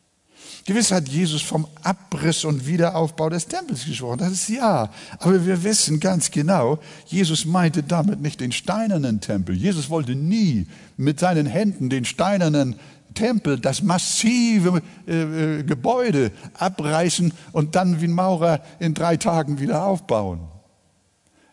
Gewiss 0.65 0.91
hat 0.91 1.07
Jesus 1.09 1.41
vom 1.41 1.67
Abriss 1.81 2.45
und 2.45 2.67
Wiederaufbau 2.67 3.29
des 3.29 3.47
Tempels 3.47 3.85
gesprochen, 3.85 4.19
das 4.19 4.31
ist 4.31 4.49
ja. 4.49 4.91
Aber 5.19 5.45
wir 5.45 5.63
wissen 5.63 5.99
ganz 5.99 6.29
genau, 6.29 6.79
Jesus 7.07 7.45
meinte 7.45 7.81
damit 7.81 8.21
nicht 8.21 8.39
den 8.39 8.51
steinernen 8.51 9.21
Tempel. 9.21 9.55
Jesus 9.55 9.89
wollte 9.89 10.13
nie 10.13 10.67
mit 10.97 11.19
seinen 11.19 11.47
Händen 11.47 11.89
den 11.89 12.05
steinernen 12.05 12.75
Tempel, 13.15 13.59
das 13.59 13.81
massive 13.81 14.81
äh, 15.07 15.59
äh, 15.59 15.63
Gebäude 15.63 16.31
abreißen 16.53 17.33
und 17.51 17.75
dann 17.75 17.99
wie 17.99 18.05
ein 18.05 18.11
Maurer 18.11 18.61
in 18.79 18.93
drei 18.93 19.17
Tagen 19.17 19.59
wieder 19.59 19.83
aufbauen. 19.83 20.41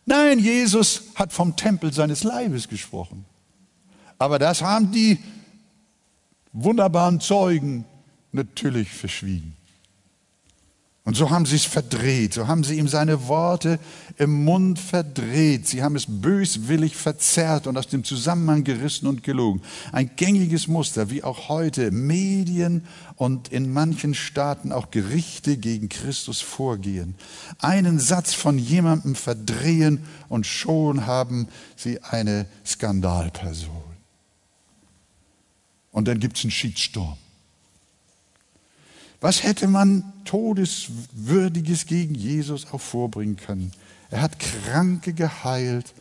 Nein, 0.04 0.38
Jesus 0.38 1.02
hat 1.14 1.32
vom 1.32 1.56
Tempel 1.56 1.92
seines 1.92 2.24
Leibes 2.24 2.68
gesprochen. 2.68 3.24
Aber 4.18 4.38
das 4.38 4.62
haben 4.62 4.90
die 4.90 5.18
wunderbaren 6.52 7.20
Zeugen 7.20 7.84
natürlich 8.32 8.90
verschwiegen. 8.90 9.54
Und 11.08 11.16
so 11.16 11.30
haben 11.30 11.46
sie 11.46 11.56
es 11.56 11.64
verdreht, 11.64 12.34
so 12.34 12.48
haben 12.48 12.64
sie 12.64 12.76
ihm 12.76 12.86
seine 12.86 13.28
Worte 13.28 13.78
im 14.18 14.44
Mund 14.44 14.78
verdreht. 14.78 15.66
Sie 15.66 15.82
haben 15.82 15.96
es 15.96 16.04
böswillig 16.06 16.96
verzerrt 16.96 17.66
und 17.66 17.78
aus 17.78 17.86
dem 17.86 18.04
Zusammenhang 18.04 18.62
gerissen 18.62 19.06
und 19.06 19.22
gelogen. 19.22 19.62
Ein 19.90 20.10
gängiges 20.16 20.68
Muster, 20.68 21.08
wie 21.08 21.24
auch 21.24 21.48
heute 21.48 21.92
Medien 21.92 22.84
und 23.16 23.48
in 23.48 23.72
manchen 23.72 24.12
Staaten 24.12 24.70
auch 24.70 24.90
Gerichte 24.90 25.56
gegen 25.56 25.88
Christus 25.88 26.42
vorgehen. 26.42 27.14
Einen 27.58 27.98
Satz 27.98 28.34
von 28.34 28.58
jemandem 28.58 29.14
verdrehen 29.14 30.04
und 30.28 30.46
schon 30.46 31.06
haben 31.06 31.48
sie 31.74 32.02
eine 32.02 32.44
Skandalperson. 32.66 33.87
Und 35.98 36.06
dann 36.06 36.20
gibt 36.20 36.38
es 36.38 36.44
einen 36.44 36.52
Shitstorm. 36.52 37.16
Was 39.20 39.42
hätte 39.42 39.66
man 39.66 40.04
Todeswürdiges 40.24 41.86
gegen 41.86 42.14
Jesus 42.14 42.72
auch 42.72 42.80
vorbringen 42.80 43.34
können? 43.34 43.72
Er 44.08 44.20
hat 44.20 44.38
Kranke 44.38 45.12
geheilt, 45.12 45.92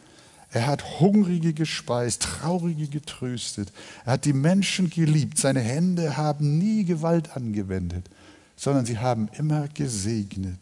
er 0.52 0.68
hat 0.68 1.00
Hungrige 1.00 1.52
gespeist, 1.52 2.22
Traurige 2.22 2.88
getröstet, 2.90 3.74
er 4.06 4.14
hat 4.14 4.26
die 4.26 4.34
Menschen 4.34 4.92
geliebt, 4.92 5.40
seine 5.40 5.62
Hände 5.62 6.16
haben 6.16 6.60
nie 6.60 6.86
Gewalt 6.86 7.36
angewendet, 7.36 8.08
sondern 8.56 8.86
sie 8.86 9.00
haben 9.00 9.30
immer 9.36 9.68
gesegnet. 9.68 10.60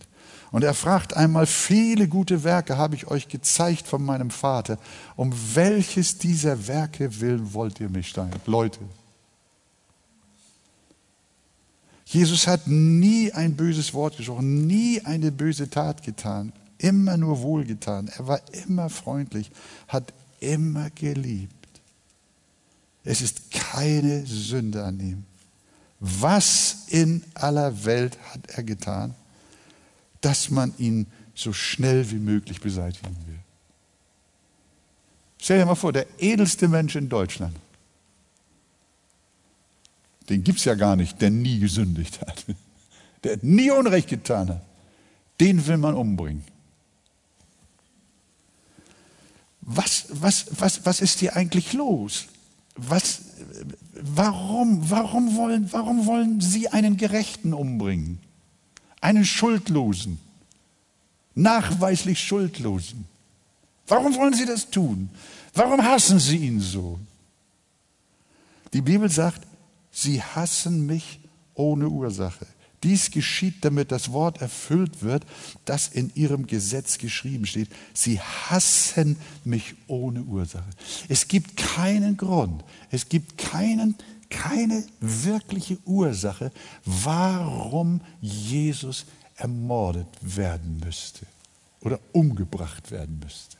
Und 0.53 0.63
er 0.63 0.73
fragt 0.73 1.13
einmal, 1.13 1.45
viele 1.45 2.07
gute 2.07 2.45
Werke 2.45 2.77
habe 2.77 2.95
ich 2.95 3.07
euch 3.07 3.27
gezeigt 3.27 3.85
von 3.85 4.01
meinem 4.01 4.29
Vater. 4.29 4.79
Um 5.17 5.33
welches 5.55 6.19
dieser 6.19 6.69
Werke 6.69 7.19
willen 7.19 7.53
wollt 7.53 7.81
ihr 7.81 7.89
mich 7.89 8.07
steinen? 8.07 8.31
Leute, 8.45 8.79
Jesus 12.05 12.45
hat 12.47 12.67
nie 12.67 13.31
ein 13.33 13.55
böses 13.55 13.93
Wort 13.93 14.17
gesprochen, 14.17 14.67
nie 14.67 15.01
eine 15.03 15.31
böse 15.31 15.69
Tat 15.69 16.03
getan, 16.03 16.53
immer 16.77 17.17
nur 17.17 17.41
wohlgetan. 17.41 18.09
Er 18.15 18.27
war 18.27 18.41
immer 18.67 18.89
freundlich, 18.89 19.51
hat 19.88 20.13
immer 20.39 20.91
geliebt. 20.91 21.51
Es 23.03 23.21
ist 23.21 23.51
keine 23.51 24.25
Sünde 24.25 24.83
an 24.83 25.00
ihm. 25.00 25.25
Was 26.00 26.85
in 26.89 27.24
aller 27.33 27.85
Welt 27.85 28.17
hat 28.31 28.41
er 28.50 28.63
getan, 28.63 29.15
dass 30.21 30.51
man 30.51 30.74
ihn 30.77 31.07
so 31.33 31.53
schnell 31.53 32.09
wie 32.12 32.19
möglich 32.19 32.62
beseitigen 32.62 33.15
will? 33.25 33.39
Stell 35.39 35.59
dir 35.59 35.65
mal 35.65 35.75
vor, 35.75 35.93
der 35.93 36.07
edelste 36.19 36.67
Mensch 36.67 36.95
in 36.95 37.09
Deutschland 37.09 37.55
den 40.29 40.44
gibt 40.44 40.60
es 40.60 40.65
ja 40.65 40.75
gar 40.75 40.96
nicht, 40.96 41.22
der 41.22 41.29
nie 41.29 41.60
gesündigt 41.60 42.22
hat, 42.22 42.46
der 43.24 43.38
nie 43.41 43.72
Unrecht 43.72 44.10
getan 44.10 44.50
hat. 44.50 44.62
Den 45.39 45.65
will 45.67 45.77
man 45.77 45.96
umbringen. 45.96 46.44
Was, 49.62 50.05
was, 50.10 50.46
was, 50.51 50.86
was 50.86 51.01
ist 51.01 51.20
hier 51.20 51.36
eigentlich 51.36 51.74
los? 51.74 52.27
Was, 52.75 53.22
warum, 53.94 54.89
warum, 54.89 55.36
wollen, 55.36 55.72
warum 55.74 56.05
wollen 56.05 56.39
Sie 56.39 56.70
einen 56.70 56.98
Gerechten 56.98 57.53
umbringen? 57.53 58.20
Einen 59.01 59.25
Schuldlosen? 59.25 60.20
Nachweislich 61.33 62.20
Schuldlosen? 62.20 63.05
Warum 63.88 64.16
wollen 64.16 64.33
Sie 64.33 64.46
das 64.46 64.70
tun? 64.70 65.09
Warum 65.53 65.81
hassen 65.83 66.20
Sie 66.20 66.38
ihn 66.38 66.59
so? 66.59 67.00
Die 68.74 68.81
Bibel 68.81 69.09
sagt, 69.09 69.42
Sie 69.98 70.22
hassen 70.22 70.86
mich 70.86 71.22
ohne 71.53 71.88
Ursache. 71.88 72.46
Dies 72.84 73.12
geschieht, 73.12 73.64
damit 73.64 73.94
das 73.94 74.12
Wort 74.12 74.42
erfüllt 74.42 75.01
wird, 75.01 75.25
das 75.64 75.88
in 75.88 76.12
ihrem 76.16 76.48
Gesetz 76.48 76.98
geschrieben 76.98 77.46
steht. 77.46 77.70
Sie 77.94 78.20
hassen 78.20 79.16
mich 79.46 79.74
ohne 79.88 80.22
Ursache. 80.22 80.70
Es 81.08 81.29
gibt 81.29 81.55
keinen 81.55 82.18
Grund, 82.18 82.62
es 82.92 83.08
gibt 83.08 83.38
keinen, 83.38 83.96
keine 84.29 84.84
wirkliche 85.00 85.77
Ursache, 85.86 86.51
warum 86.84 88.01
Jesus 88.20 89.05
ermordet 89.38 90.10
werden 90.20 90.81
müsste 90.84 91.25
oder 91.79 92.01
umgebracht 92.12 92.92
werden 92.92 93.18
müsste. 93.24 93.55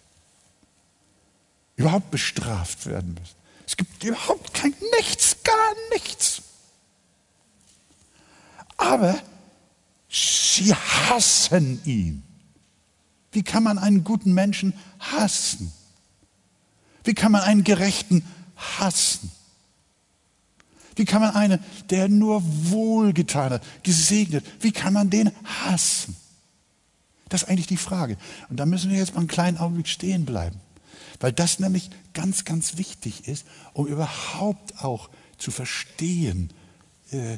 Überhaupt 1.78 2.12
bestraft 2.12 2.86
werden 2.88 3.13
müsste. 3.13 3.44
Es 3.67 3.78
gibt 3.78 4.04
überhaupt 4.04 4.54
kein 4.54 4.73
Nichts, 4.97 5.38
gar 5.43 5.73
nichts. 5.93 6.41
Aber 8.78 9.19
sie 10.10 10.73
hassen 10.73 11.82
ihn. 11.86 12.23
Wie 13.32 13.43
kann 13.43 13.63
man 13.63 13.78
einen 13.78 14.04
guten 14.04 14.34
Menschen 14.34 14.73
hassen? 14.99 15.71
Wie 17.04 17.13
kann 17.13 17.32
man 17.32 17.41
einen 17.41 17.63
Gerechten 17.63 18.25
hassen? 18.56 19.32
Wie 20.95 21.06
kann 21.06 21.21
man 21.21 21.36
einen, 21.36 21.60
der 21.89 22.08
nur 22.08 22.41
wohlgetan 22.45 23.51
hat, 23.51 23.63
gesegnet, 23.84 24.45
wie 24.62 24.71
kann 24.71 24.93
man 24.93 25.10
den 25.10 25.32
hassen? 25.65 26.15
Das 27.28 27.43
ist 27.43 27.49
eigentlich 27.49 27.67
die 27.67 27.78
Frage. 27.78 28.17
Und 28.49 28.58
da 28.58 28.65
müssen 28.65 28.89
wir 28.91 28.97
jetzt 28.97 29.13
mal 29.13 29.19
einen 29.19 29.28
kleinen 29.28 29.58
Augenblick 29.58 29.88
stehen 29.88 30.25
bleiben. 30.25 30.60
Weil 31.19 31.34
das 31.34 31.60
nämlich 31.60 31.89
ganz, 32.13 32.45
ganz 32.45 32.77
wichtig 32.77 33.27
ist, 33.27 33.45
um 33.73 33.88
überhaupt 33.88 34.84
auch 34.84 35.10
zu 35.38 35.51
verstehen, 35.51 36.51
äh, 37.12 37.38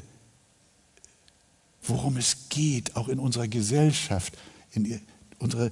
worum 1.84 2.18
es 2.18 2.50
geht, 2.50 2.96
auch 2.96 3.08
in 3.08 3.20
unserer 3.20 3.48
Gesellschaft, 3.48 4.38
in 4.72 5.02
unserer 5.40 5.72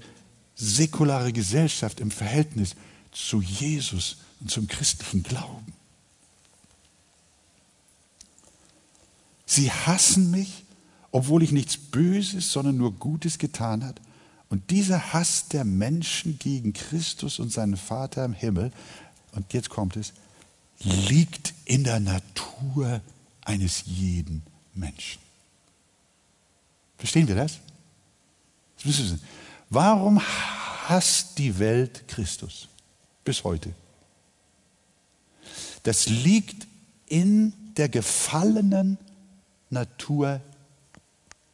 säkulare 0.56 1.34
Gesellschaft 1.34 2.00
im 2.00 2.12
Verhältnis 2.12 2.76
zu 3.12 3.41
Jesus 3.41 4.17
und 4.39 4.50
zum 4.50 4.67
christlichen 4.67 5.24
Glauben. 5.24 5.74
Sie 9.45 9.71
hassen 9.71 10.32
mich, 10.32 10.63
obwohl 11.12 11.43
ich 11.43 11.52
nichts 11.52 11.78
Böses, 11.78 12.52
sondern 12.52 12.78
nur 12.78 12.93
Gutes 12.93 13.38
getan 13.38 13.84
habe. 13.84 14.02
Und 14.49 14.69
dieser 14.71 15.13
Hass 15.13 15.47
der 15.47 15.65
Menschen 15.65 16.38
gegen 16.39 16.73
Christus 16.73 17.39
und 17.39 17.51
seinen 17.51 17.77
Vater 17.77 18.23
im 18.25 18.34
Himmel, 18.34 18.71
und 19.31 19.53
jetzt 19.53 19.69
kommt 19.69 19.95
es, 19.95 20.13
liegt 20.79 21.53
in 21.65 21.84
der 21.84 21.99
Natur 21.99 23.01
eines 23.41 23.84
jeden 23.86 24.43
Menschen. 24.73 25.21
Verstehen 26.97 27.27
wir 27.27 27.36
das? 27.36 27.60
das 28.77 28.86
müssen 28.86 29.08
Sie 29.08 29.19
Warum 29.69 30.21
hasst 30.88 31.38
die 31.38 31.58
Welt 31.58 32.08
Christus 32.08 32.67
bis 33.23 33.43
heute? 33.43 33.73
Das 35.84 36.08
liegt 36.08 36.67
in 37.08 37.53
der 37.77 37.89
gefallenen 37.89 38.97
Natur 39.69 40.41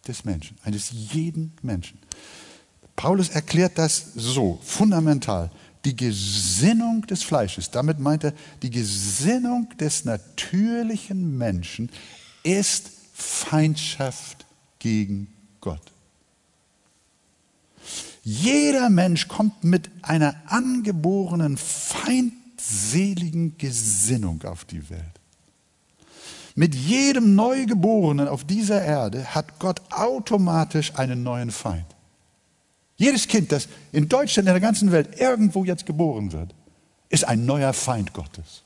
des 0.07 0.23
Menschen, 0.25 0.57
eines 0.63 0.91
jeden 0.91 1.53
Menschen. 1.61 1.97
Paulus 3.01 3.29
erklärt 3.29 3.79
das 3.79 4.13
so 4.13 4.59
fundamental. 4.61 5.49
Die 5.85 5.95
Gesinnung 5.95 7.01
des 7.07 7.23
Fleisches, 7.23 7.71
damit 7.71 7.97
meint 7.97 8.25
er, 8.25 8.33
die 8.61 8.69
Gesinnung 8.69 9.69
des 9.79 10.05
natürlichen 10.05 11.35
Menschen 11.35 11.89
ist 12.43 12.91
Feindschaft 13.11 14.45
gegen 14.77 15.33
Gott. 15.61 15.81
Jeder 18.23 18.91
Mensch 18.91 19.27
kommt 19.27 19.63
mit 19.63 19.89
einer 20.03 20.35
angeborenen 20.45 21.57
feindseligen 21.57 23.57
Gesinnung 23.57 24.43
auf 24.43 24.63
die 24.65 24.87
Welt. 24.91 25.19
Mit 26.53 26.75
jedem 26.75 27.33
Neugeborenen 27.33 28.27
auf 28.27 28.43
dieser 28.43 28.83
Erde 28.83 29.33
hat 29.33 29.57
Gott 29.57 29.81
automatisch 29.89 30.93
einen 30.97 31.23
neuen 31.23 31.49
Feind. 31.49 31.87
Jedes 33.01 33.27
Kind, 33.27 33.51
das 33.51 33.67
in 33.91 34.07
Deutschland, 34.07 34.47
in 34.47 34.53
der 34.53 34.61
ganzen 34.61 34.91
Welt 34.91 35.19
irgendwo 35.19 35.63
jetzt 35.63 35.87
geboren 35.87 36.33
wird, 36.33 36.53
ist 37.09 37.27
ein 37.27 37.47
neuer 37.47 37.73
Feind 37.73 38.13
Gottes. 38.13 38.61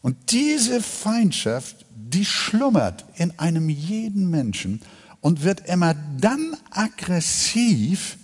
Und 0.00 0.30
diese 0.30 0.80
Feindschaft, 0.80 1.86
die 1.90 2.24
schlummert 2.24 3.04
in 3.16 3.36
einem 3.36 3.68
jeden 3.68 4.30
Menschen 4.30 4.80
und 5.20 5.42
wird 5.42 5.66
immer 5.68 5.96
dann 6.20 6.56
aggressiv, 6.70 8.16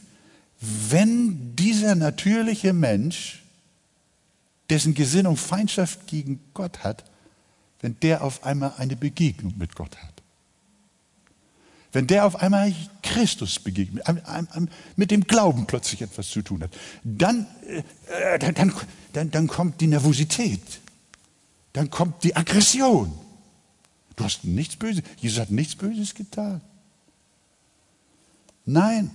wenn 0.61 1.57
dieser 1.57 1.97
natürliche 1.97 2.73
Mensch 2.73 3.43
dessen 4.69 4.95
Gesinnung 4.95 5.37
Feindschaft 5.37 6.07
gegen 6.07 6.39
Gott 6.55 6.85
hat, 6.85 7.03
wenn 7.81 7.99
der 7.99 8.23
auf 8.23 8.45
einmal 8.45 8.75
eine 8.79 8.95
Begegnung 8.95 9.55
mit 9.59 9.75
Gott 9.75 9.97
hat. 9.97 10.20
Wenn 11.93 12.07
der 12.07 12.25
auf 12.25 12.37
einmal 12.37 12.73
Christus 13.03 13.59
begegnet, 13.59 14.05
mit 14.97 15.11
dem 15.11 15.27
Glauben 15.27 15.67
plötzlich 15.67 16.03
etwas 16.03 16.29
zu 16.29 16.43
tun 16.43 16.63
hat, 16.63 16.71
dann, 17.03 17.47
äh, 17.67 18.39
dann, 18.39 18.73
dann, 19.13 19.31
dann 19.31 19.47
kommt 19.49 19.81
die 19.81 19.89
Nervosität, 19.89 20.63
dann 21.73 21.91
kommt 21.91 22.23
die 22.23 22.37
Aggression. 22.37 23.13
Du 24.15 24.25
hast 24.25 24.45
nichts 24.45 24.77
Böses, 24.77 25.03
Jesus 25.17 25.41
hat 25.41 25.51
nichts 25.51 25.75
Böses 25.75 26.15
getan. 26.15 26.61
Nein, 28.65 29.11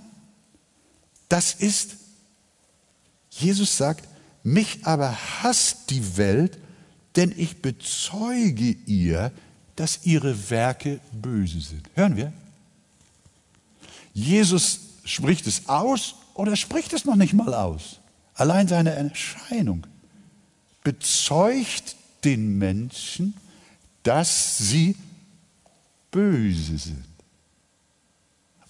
das 1.28 1.54
ist, 1.54 1.96
Jesus 3.30 3.76
sagt, 3.76 4.06
mich 4.42 4.84
aber 4.84 5.16
hasst 5.42 5.90
die 5.90 6.16
Welt, 6.18 6.58
denn 7.16 7.32
ich 7.36 7.62
bezeuge 7.62 8.76
ihr, 8.86 9.32
dass 9.76 10.00
ihre 10.04 10.50
Werke 10.50 11.00
böse 11.12 11.60
sind. 11.60 11.88
Hören 11.94 12.16
wir? 12.16 12.32
Jesus 14.16 14.80
spricht 15.04 15.46
es 15.46 15.68
aus 15.68 16.14
oder 16.32 16.56
spricht 16.56 16.94
es 16.94 17.04
noch 17.04 17.16
nicht 17.16 17.34
mal 17.34 17.52
aus. 17.52 18.00
Allein 18.32 18.66
seine 18.66 18.92
Erscheinung 18.92 19.86
bezeugt 20.82 21.96
den 22.24 22.56
Menschen, 22.56 23.34
dass 24.04 24.56
sie 24.56 24.96
böse 26.10 26.78
sind. 26.78 27.04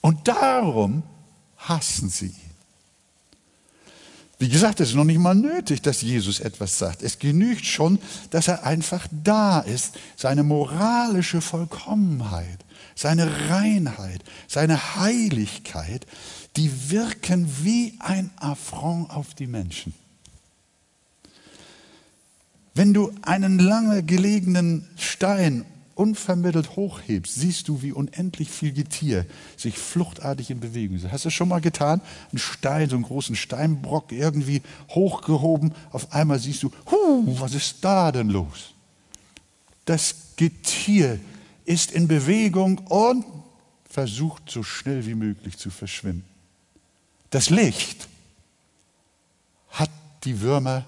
Und 0.00 0.26
darum 0.26 1.04
hassen 1.58 2.08
sie 2.08 2.26
ihn. 2.26 2.45
Wie 4.38 4.48
gesagt, 4.50 4.80
es 4.80 4.90
ist 4.90 4.94
noch 4.94 5.04
nicht 5.04 5.18
mal 5.18 5.34
nötig, 5.34 5.80
dass 5.80 6.02
Jesus 6.02 6.40
etwas 6.40 6.78
sagt. 6.78 7.02
Es 7.02 7.18
genügt 7.18 7.64
schon, 7.64 7.98
dass 8.30 8.48
er 8.48 8.64
einfach 8.64 9.06
da 9.24 9.60
ist. 9.60 9.94
Seine 10.14 10.42
moralische 10.42 11.40
Vollkommenheit, 11.40 12.58
seine 12.94 13.48
Reinheit, 13.48 14.22
seine 14.46 14.96
Heiligkeit, 14.96 16.06
die 16.56 16.90
wirken 16.90 17.50
wie 17.62 17.94
ein 17.98 18.30
Affront 18.36 19.10
auf 19.10 19.34
die 19.34 19.46
Menschen. 19.46 19.94
Wenn 22.74 22.92
du 22.92 23.10
einen 23.22 23.58
lange 23.58 24.02
gelegenen 24.02 24.86
Stein 24.98 25.64
unvermittelt 25.96 26.76
hochhebst, 26.76 27.34
siehst 27.34 27.68
du, 27.68 27.82
wie 27.82 27.92
unendlich 27.92 28.50
viel 28.50 28.72
Getier 28.72 29.26
sich 29.56 29.78
fluchtartig 29.78 30.50
in 30.50 30.60
Bewegung 30.60 30.96
ist. 30.96 31.10
Hast 31.10 31.24
du 31.24 31.28
das 31.28 31.34
schon 31.34 31.48
mal 31.48 31.60
getan? 31.60 32.00
Ein 32.32 32.38
Stein, 32.38 32.88
so 32.88 32.96
einen 32.96 33.04
großen 33.04 33.34
Steinbrock 33.34 34.12
irgendwie 34.12 34.62
hochgehoben. 34.90 35.74
Auf 35.90 36.12
einmal 36.12 36.38
siehst 36.38 36.62
du, 36.62 36.70
huh, 36.90 37.40
was 37.40 37.54
ist 37.54 37.78
da 37.82 38.12
denn 38.12 38.28
los? 38.28 38.74
Das 39.86 40.14
Getier 40.36 41.18
ist 41.64 41.92
in 41.92 42.06
Bewegung 42.06 42.78
und 42.78 43.24
versucht 43.88 44.50
so 44.50 44.62
schnell 44.62 45.06
wie 45.06 45.14
möglich 45.14 45.56
zu 45.56 45.70
verschwinden. 45.70 46.24
Das 47.30 47.48
Licht 47.48 48.06
hat 49.70 49.90
die 50.24 50.40
Würmer 50.40 50.84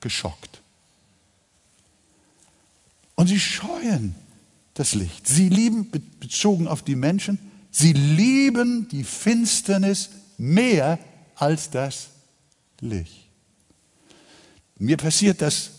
geschockt. 0.00 0.60
Und 3.16 3.26
sie 3.26 3.40
scheuen 3.40 4.14
das 4.74 4.94
Licht. 4.94 5.26
Sie 5.26 5.48
lieben, 5.48 5.90
bezogen 6.20 6.68
auf 6.68 6.82
die 6.82 6.96
Menschen, 6.96 7.38
sie 7.70 7.92
lieben 7.92 8.88
die 8.88 9.04
Finsternis 9.04 10.10
mehr 10.36 10.98
als 11.36 11.70
das 11.70 12.08
Licht. 12.80 13.28
Mir 14.78 14.96
passiert 14.96 15.40
das, 15.40 15.70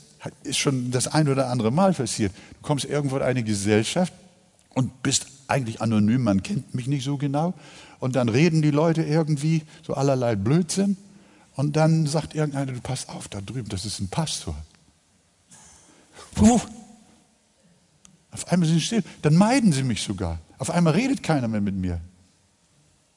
ist 0.44 0.58
schon 0.58 0.92
das 0.92 1.08
ein 1.08 1.28
oder 1.28 1.50
andere 1.50 1.72
Mal 1.72 1.94
passiert. 1.94 2.34
Du 2.54 2.62
kommst 2.62 2.86
irgendwo 2.86 3.18
in 3.18 3.24
eine 3.24 3.44
Gesellschaft 3.44 4.14
und 4.74 5.04
bist 5.04 5.28
eigentlich 5.48 5.82
anonym, 5.82 6.24
man 6.24 6.42
kennt 6.42 6.74
mich 6.74 6.88
nicht 6.88 7.04
so 7.04 7.18
genau. 7.18 7.54
Und 8.00 8.16
dann 8.16 8.30
reden 8.30 8.62
die 8.62 8.72
Leute 8.72 9.04
irgendwie 9.04 9.64
so 9.86 9.94
allerlei 9.94 10.36
Blödsinn. 10.36 10.98
Und 11.56 11.76
dann 11.76 12.08
sagt 12.08 12.36
irgendeiner, 12.36 12.74
du 12.74 12.82
pass 12.82 13.08
auf, 13.10 13.28
da 13.28 13.42
drüben, 13.42 13.70
das 13.70 13.86
ist 13.86 14.00
ein 14.00 14.10
Pastor. 14.10 14.56
Puh, 16.34 16.60
auf 18.36 18.52
einmal 18.52 18.68
sind 18.68 18.80
sie 18.80 18.86
still. 18.86 19.04
Dann 19.22 19.36
meiden 19.36 19.72
sie 19.72 19.84
mich 19.84 20.02
sogar. 20.04 20.40
Auf 20.58 20.70
einmal 20.70 20.94
redet 20.94 21.24
keiner 21.24 21.48
mehr 21.48 21.62
mit 21.62 21.76
mir. 21.76 22.02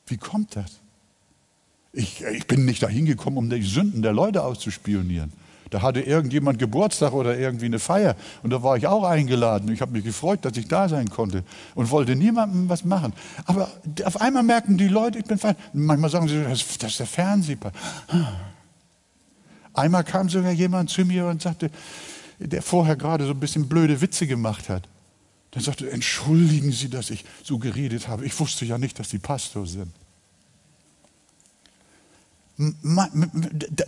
Wie 0.07 0.17
kommt 0.17 0.55
das? 0.55 0.79
Ich, 1.93 2.23
ich 2.23 2.47
bin 2.47 2.65
nicht 2.65 2.83
dahin 2.85 3.05
gekommen, 3.05 3.37
um 3.37 3.51
die 3.51 3.63
Sünden 3.63 4.03
der 4.03 4.13
Leute 4.13 4.45
auszuspionieren. 4.45 5.33
Da 5.71 5.83
hatte 5.83 6.01
irgendjemand 6.01 6.61
Geburtstag 6.61 7.13
oder 7.13 7.37
irgendwie 7.37 7.67
eine 7.67 7.81
Feier 7.81 8.15
und 8.45 8.51
da 8.51 8.63
war 8.63 8.77
ich 8.77 8.87
auch 8.87 9.03
eingeladen. 9.03 9.71
Ich 9.73 9.81
habe 9.81 9.93
mich 9.93 10.05
gefreut, 10.05 10.45
dass 10.45 10.57
ich 10.57 10.69
da 10.69 10.89
sein 10.89 11.11
konnte 11.11 11.43
und 11.75 11.91
wollte 11.91 12.15
niemandem 12.15 12.69
was 12.69 12.85
machen. 12.85 13.13
Aber 13.45 13.69
auf 14.05 14.21
einmal 14.21 14.45
merken 14.45 14.79
die 14.79 14.89
Leute, 14.89 15.19
ich 15.19 15.25
bin 15.25 15.37
fein. 15.37 15.57
Manchmal 15.73 16.11
sagen 16.11 16.29
sie, 16.29 16.43
das 16.45 16.63
ist 16.63 17.01
der 17.01 17.07
Fernsehpart. 17.07 17.75
Einmal 19.75 20.05
kam 20.05 20.29
sogar 20.29 20.53
jemand 20.53 20.91
zu 20.91 21.05
mir 21.05 21.27
und 21.27 21.43
sagte, 21.43 21.71
der 22.39 22.63
vorher 22.63 22.97
gerade 22.97 23.27
so 23.27 23.33
ein 23.33 23.41
bisschen 23.41 23.69
blöde 23.69 24.01
Witze 24.01 24.27
gemacht 24.27 24.69
hat. 24.69 24.89
Dann 25.59 25.65
sagte 25.65 25.89
er, 25.89 25.93
entschuldigen 25.93 26.71
Sie, 26.71 26.89
dass 26.89 27.11
ich 27.11 27.25
so 27.43 27.59
geredet 27.59 28.07
habe. 28.07 28.25
Ich 28.25 28.39
wusste 28.39 28.65
ja 28.65 28.79
nicht, 28.79 28.97
dass 29.01 29.11
Sie 29.11 29.19
Pastor 29.19 29.67
sind. 29.67 29.93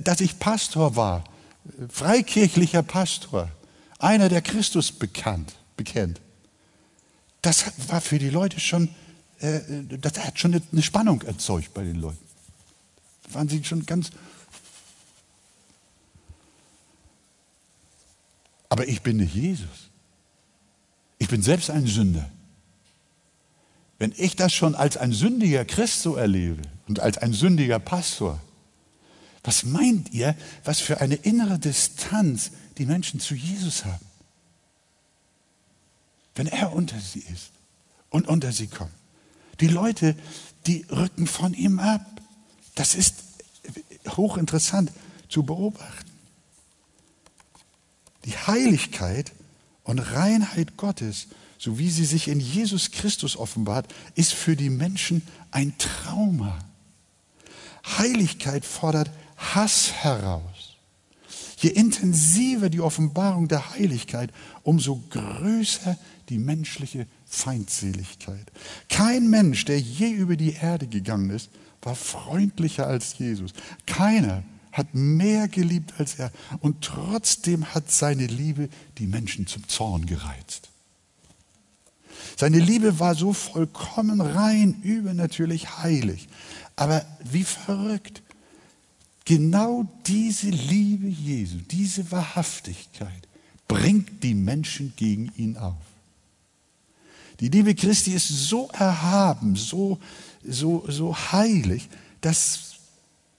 Dass 0.00 0.20
ich 0.20 0.40
Pastor 0.40 0.96
war, 0.96 1.22
freikirchlicher 1.88 2.82
Pastor, 2.82 3.52
einer, 4.00 4.28
der 4.28 4.42
Christus 4.42 4.90
bekannt, 4.90 5.54
bekennt, 5.76 6.20
das 7.40 7.66
war 7.86 8.00
für 8.00 8.18
die 8.18 8.30
Leute 8.30 8.58
schon, 8.58 8.88
äh, 9.38 9.60
das 10.00 10.18
hat 10.18 10.40
schon 10.40 10.60
eine 10.72 10.82
Spannung 10.82 11.22
erzeugt 11.22 11.72
bei 11.72 11.84
den 11.84 12.00
Leuten. 12.00 12.26
Da 13.28 13.34
waren 13.34 13.48
sie 13.48 13.62
schon 13.62 13.86
ganz. 13.86 14.10
Aber 18.68 18.88
ich 18.88 19.02
bin 19.02 19.18
nicht 19.18 19.36
Jesus. 19.36 19.89
Ich 21.20 21.28
bin 21.28 21.42
selbst 21.42 21.70
ein 21.70 21.86
Sünder. 21.86 22.28
Wenn 23.98 24.14
ich 24.16 24.34
das 24.34 24.54
schon 24.54 24.74
als 24.74 24.96
ein 24.96 25.12
sündiger 25.12 25.66
Christ 25.66 26.00
so 26.02 26.16
erlebe 26.16 26.62
und 26.88 26.98
als 27.00 27.18
ein 27.18 27.34
sündiger 27.34 27.78
Pastor, 27.78 28.40
was 29.44 29.64
meint 29.64 30.12
ihr, 30.12 30.34
was 30.64 30.80
für 30.80 31.00
eine 31.02 31.16
innere 31.16 31.58
Distanz 31.58 32.52
die 32.78 32.86
Menschen 32.86 33.20
zu 33.20 33.34
Jesus 33.34 33.84
haben? 33.84 34.04
Wenn 36.34 36.46
er 36.46 36.72
unter 36.72 36.98
sie 36.98 37.20
ist 37.20 37.50
und 38.08 38.26
unter 38.26 38.50
sie 38.50 38.68
kommt. 38.68 38.94
Die 39.60 39.68
Leute, 39.68 40.16
die 40.66 40.86
rücken 40.90 41.26
von 41.26 41.52
ihm 41.52 41.80
ab. 41.80 42.06
Das 42.74 42.94
ist 42.94 43.16
hochinteressant 44.08 44.90
zu 45.28 45.42
beobachten. 45.42 46.10
Die 48.24 48.36
Heiligkeit 48.36 49.32
und 49.90 49.98
Reinheit 49.98 50.76
Gottes, 50.76 51.26
so 51.58 51.78
wie 51.78 51.90
sie 51.90 52.04
sich 52.04 52.28
in 52.28 52.40
Jesus 52.40 52.90
Christus 52.90 53.36
offenbart, 53.36 53.92
ist 54.14 54.32
für 54.32 54.56
die 54.56 54.70
Menschen 54.70 55.22
ein 55.50 55.74
Trauma. 55.78 56.58
Heiligkeit 57.98 58.64
fordert 58.64 59.10
Hass 59.36 59.92
heraus. 59.92 60.76
Je 61.58 61.70
intensiver 61.70 62.70
die 62.70 62.80
Offenbarung 62.80 63.48
der 63.48 63.74
Heiligkeit, 63.74 64.30
umso 64.62 65.02
größer 65.10 65.98
die 66.30 66.38
menschliche 66.38 67.06
Feindseligkeit. 67.26 68.50
Kein 68.88 69.28
Mensch, 69.28 69.66
der 69.66 69.78
je 69.78 70.10
über 70.10 70.36
die 70.36 70.54
Erde 70.54 70.86
gegangen 70.86 71.30
ist, 71.30 71.50
war 71.82 71.94
freundlicher 71.94 72.86
als 72.86 73.18
Jesus. 73.18 73.52
Keiner 73.86 74.44
hat 74.72 74.94
mehr 74.94 75.48
geliebt 75.48 75.94
als 75.98 76.18
er 76.18 76.32
und 76.60 76.82
trotzdem 76.82 77.74
hat 77.74 77.90
seine 77.90 78.26
Liebe 78.26 78.68
die 78.98 79.06
Menschen 79.06 79.46
zum 79.46 79.66
Zorn 79.68 80.06
gereizt. 80.06 80.68
Seine 82.36 82.58
Liebe 82.58 82.98
war 82.98 83.14
so 83.14 83.32
vollkommen 83.32 84.20
rein, 84.20 84.80
übernatürlich 84.82 85.78
heilig. 85.78 86.28
Aber 86.76 87.04
wie 87.24 87.44
verrückt, 87.44 88.22
genau 89.24 89.86
diese 90.06 90.48
Liebe 90.48 91.08
Jesu, 91.08 91.58
diese 91.70 92.10
Wahrhaftigkeit 92.10 93.28
bringt 93.68 94.22
die 94.22 94.34
Menschen 94.34 94.92
gegen 94.96 95.32
ihn 95.36 95.56
auf. 95.56 95.76
Die 97.40 97.48
Liebe 97.48 97.74
Christi 97.74 98.12
ist 98.12 98.28
so 98.28 98.68
erhaben, 98.72 99.56
so, 99.56 99.98
so, 100.44 100.84
so 100.88 101.16
heilig, 101.16 101.88
dass 102.20 102.69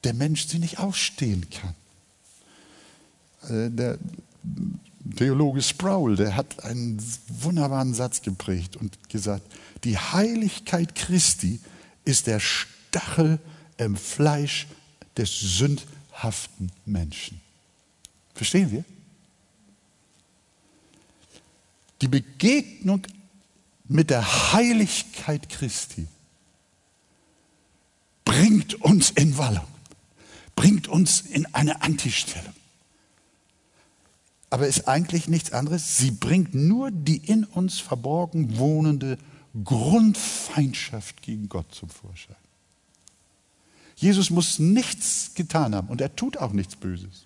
der 0.04 0.14
Mensch 0.14 0.48
sie 0.48 0.60
nicht 0.60 0.80
ausstehen 0.80 1.48
kann. 1.50 1.76
Äh, 3.50 3.70
der 3.70 3.98
Theologe 5.16 5.62
Sproul, 5.62 6.16
der 6.16 6.36
hat 6.36 6.64
einen 6.64 7.02
wunderbaren 7.28 7.94
Satz 7.94 8.22
geprägt 8.22 8.76
und 8.78 9.10
gesagt, 9.10 9.44
die 9.84 9.98
Heiligkeit 9.98 10.96
Christi 10.96 11.60
ist 12.06 12.28
der 12.28 12.40
Stachel 12.40 13.40
im 13.78 13.96
Fleisch 13.96 14.68
des 15.18 15.40
sündhaften 15.40 16.72
Menschen. 16.86 17.42
Verstehen 18.36 18.72
wir? 18.72 18.84
Die 22.02 22.08
Begegnung 22.08 23.04
mit 23.88 24.10
der 24.10 24.54
Heiligkeit 24.54 25.50
Christi 25.50 26.08
bringt 28.24 28.76
uns 28.82 29.12
in 29.12 29.38
Wallung, 29.38 29.68
bringt 30.62 30.88
uns 30.88 31.22
in 31.22 31.48
eine 31.56 31.82
Antistellung. 31.82 32.54
Aber 34.52 34.68
ist 34.68 34.88
eigentlich 34.88 35.28
nichts 35.28 35.54
anderes. 35.54 35.98
Sie 35.98 36.12
bringt 36.12 36.54
nur 36.54 36.92
die 36.92 37.18
in 37.18 37.46
uns 37.46 37.80
verborgen 37.80 38.60
wohnende 38.60 39.18
Grundfeindschaft 39.64 41.24
gegen 41.24 41.50
Gott 41.50 41.74
zum 41.74 41.90
Vorschein. 41.90 42.36
Jesus 43.96 44.30
muss 44.30 44.60
nichts 44.60 45.32
getan 45.34 45.74
haben 45.74 45.88
und 45.88 46.00
er 46.00 46.16
tut 46.16 46.38
auch 46.38 46.52
nichts 46.52 46.76
Böses. 46.76 47.26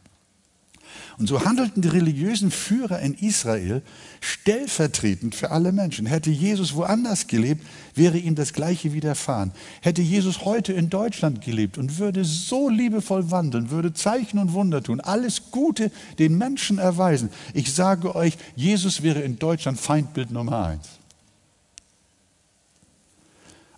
Und 1.18 1.28
so 1.28 1.46
handelten 1.46 1.82
die 1.82 1.88
religiösen 1.88 2.52
Führer 2.52 3.00
in 3.00 3.14
Israel 3.14 3.82
stellvertretend 4.22 5.36
für 5.36 5.52
alle 5.52 5.72
Menschen. 5.72 6.06
Hätte 6.06 6.30
Jesus 6.30 6.76
woanders 6.76 7.28
gelebt, 7.28 7.66
wäre 7.94 8.18
ihm 8.18 8.36
das 8.36 8.54
Gleiche 8.54 8.94
widerfahren. 8.94 9.52
Hätte 9.82 10.02
Jesus 10.02 10.44
heute 10.44 10.74
in 10.74 10.90
Deutschland 10.90 11.42
gelebt 11.42 11.78
und 11.78 11.98
würde 11.98 12.26
so 12.26 12.70
liebevoll 12.70 13.32
wandeln, 13.32 13.70
würde 13.70 13.94
Zeichen 13.94 14.40
und 14.40 14.54
Wunder 14.54 14.84
tun, 14.84 15.00
alles 15.00 15.52
Gute 15.52 15.92
den 16.20 16.38
Menschen 16.38 16.78
erweisen. 16.78 17.30
Ich 17.54 17.74
sage 17.74 18.16
euch, 18.16 18.38
Jesus 18.56 19.04
wäre 19.04 19.22
in 19.22 19.40
Deutschland 19.40 19.80
Feindbild 19.80 20.32
Nummer 20.32 20.68
eins. 20.68 20.88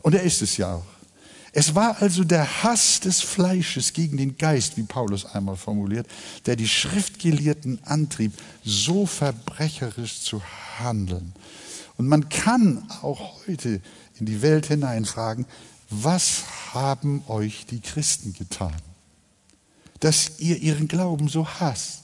Und 0.02 0.16
er 0.16 0.24
ist 0.24 0.42
es 0.42 0.58
ja 0.58 0.76
auch. 0.76 0.97
Es 1.60 1.74
war 1.74 2.04
also 2.04 2.24
der 2.24 2.62
Hass 2.62 3.00
des 3.00 3.22
Fleisches 3.22 3.94
gegen 3.94 4.18
den 4.18 4.38
Geist, 4.38 4.78
wie 4.78 4.84
Paulus 4.84 5.26
einmal 5.26 5.56
formuliert, 5.56 6.06
der 6.46 6.56
die 6.56 6.68
Schriftgelehrten 6.68 7.80
antrieb, 7.84 8.34
so 8.64 9.08
verbrecherisch 9.08 10.22
zu 10.22 10.40
handeln. 10.78 11.34
Und 11.98 12.10
man 12.10 12.30
kann 12.30 12.88
auch 13.02 13.40
heute 13.48 13.82
in 14.20 14.28
die 14.28 14.44
Welt 14.44 14.68
hineinfragen, 14.68 15.48
was 15.90 16.44
haben 16.76 17.24
euch 17.28 17.66
die 17.66 17.80
Christen 17.80 18.34
getan, 18.34 18.76
dass 20.00 20.38
ihr 20.38 20.58
ihren 20.58 20.88
Glauben 20.88 21.28
so 21.28 21.48
hasst? 21.48 22.04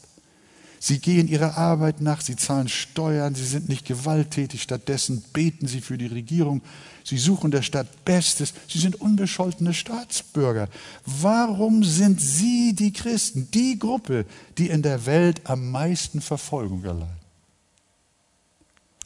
Sie 0.85 0.99
gehen 0.99 1.29
ihrer 1.29 1.57
Arbeit 1.57 2.01
nach, 2.01 2.19
sie 2.19 2.35
zahlen 2.35 2.67
Steuern, 2.67 3.35
sie 3.35 3.45
sind 3.45 3.69
nicht 3.69 3.85
gewalttätig, 3.85 4.61
stattdessen 4.61 5.23
beten 5.31 5.65
sie 5.65 5.79
für 5.79 5.97
die 5.97 6.07
Regierung, 6.07 6.61
sie 7.05 7.17
suchen 7.17 7.51
der 7.51 7.61
Stadt 7.61 8.03
Bestes, 8.03 8.53
sie 8.67 8.79
sind 8.79 8.99
unbescholtene 8.99 9.73
Staatsbürger. 9.73 10.67
Warum 11.05 11.85
sind 11.85 12.19
sie 12.19 12.73
die 12.75 12.91
Christen, 12.91 13.49
die 13.51 13.79
Gruppe, 13.79 14.25
die 14.57 14.67
in 14.67 14.81
der 14.81 15.05
Welt 15.05 15.49
am 15.49 15.71
meisten 15.71 16.19
Verfolgung 16.19 16.83
erleiden? 16.83 17.15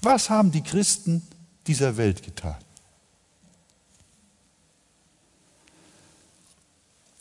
Was 0.01 0.31
haben 0.31 0.51
die 0.51 0.63
Christen 0.63 1.21
dieser 1.67 1.95
Welt 1.95 2.23
getan? 2.23 2.57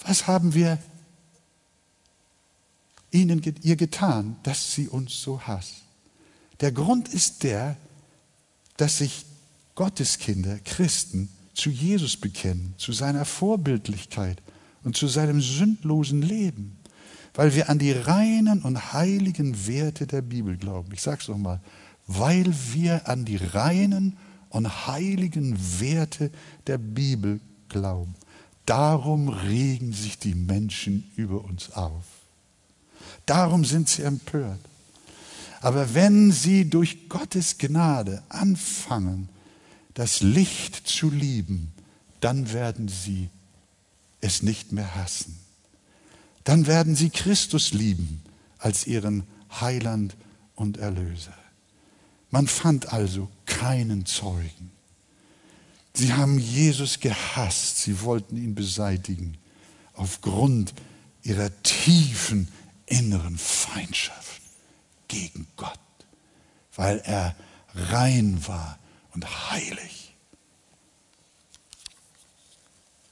Was 0.07 0.27
haben 0.27 0.55
wir 0.55 0.79
ihnen 3.17 3.43
ihr 3.63 3.77
getan, 3.77 4.37
dass 4.43 4.73
sie 4.73 4.89
uns 4.89 5.21
so 5.21 5.41
hasst? 5.41 5.83
Der 6.61 6.73
Grund 6.73 7.09
ist 7.09 7.43
der, 7.43 7.77
dass 8.77 8.99
sich 8.99 9.25
Gotteskinder, 9.75 10.59
Christen 10.65 11.29
zu 11.55 11.71
Jesus 11.71 12.17
bekennen, 12.17 12.75
zu 12.77 12.93
seiner 12.93 13.25
Vorbildlichkeit 13.25 14.43
und 14.85 14.97
zu 14.97 15.09
seinem 15.09 15.41
sündlosen 15.41 16.23
Leben, 16.23 16.79
weil 17.35 17.55
wir 17.55 17.69
an 17.69 17.79
die 17.79 17.93
reinen 17.93 18.63
und 18.63 18.93
heiligen 18.93 19.67
Werte 19.67 20.07
der 20.07 20.23
Bibel 20.23 20.57
glauben. 20.57 20.93
Ich 20.93 21.03
sage 21.03 21.21
es 21.21 21.29
nochmal, 21.29 21.61
weil 22.07 22.53
wir 22.73 23.09
an 23.09 23.25
die 23.25 23.37
reinen 23.37 24.17
und 24.49 24.87
heiligen 24.87 25.59
Werte 25.81 26.31
der 26.67 26.79
Bibel 26.79 27.41
glauben. 27.69 28.15
Darum 28.65 29.29
regen 29.29 29.93
sich 29.93 30.19
die 30.19 30.35
Menschen 30.35 31.11
über 31.17 31.45
uns 31.45 31.73
auf. 31.73 32.05
Darum 33.27 33.65
sind 33.65 33.89
sie 33.89 34.03
empört. 34.03 34.61
Aber 35.61 35.95
wenn 35.95 36.31
sie 36.31 36.69
durch 36.71 37.09
Gottes 37.09 37.59
Gnade 37.59 38.23
anfangen, 38.29 39.29
das 39.95 40.21
Licht 40.21 40.87
zu 40.87 41.11
lieben, 41.11 41.73
dann 42.21 42.53
werden 42.53 42.89
sie 42.89 43.29
es 44.21 44.43
nicht 44.43 44.73
mehr 44.73 44.95
hassen. 44.95 45.37
Dann 46.45 46.67
werden 46.67 46.95
sie 46.95 47.11
Christus 47.11 47.73
lieben 47.73 48.23
als 48.59 48.87
ihren 48.87 49.25
Heiland 49.61 50.17
und 50.55 50.77
Erlöser. 50.77 51.35
Man 52.31 52.47
fand 52.47 52.93
also 52.93 53.29
keinen 53.47 54.07
Zeugen. 54.07 54.71
Sie 55.95 56.13
haben 56.13 56.39
Jesus 56.39 57.01
gehasst, 57.01 57.79
sie 57.79 58.03
wollten 58.03 58.37
ihn 58.37 58.55
beseitigen 58.55 59.39
aufgrund 59.95 60.75
ihrer 61.23 61.51
tiefen 61.63 62.49
inneren 62.87 63.37
Feindschaft 63.37 64.43
gegen 65.09 65.47
Gott, 65.57 65.79
weil 66.75 66.99
er 67.05 67.37
rein 67.75 68.47
war 68.47 68.79
und 69.13 69.51
heilig. 69.51 70.15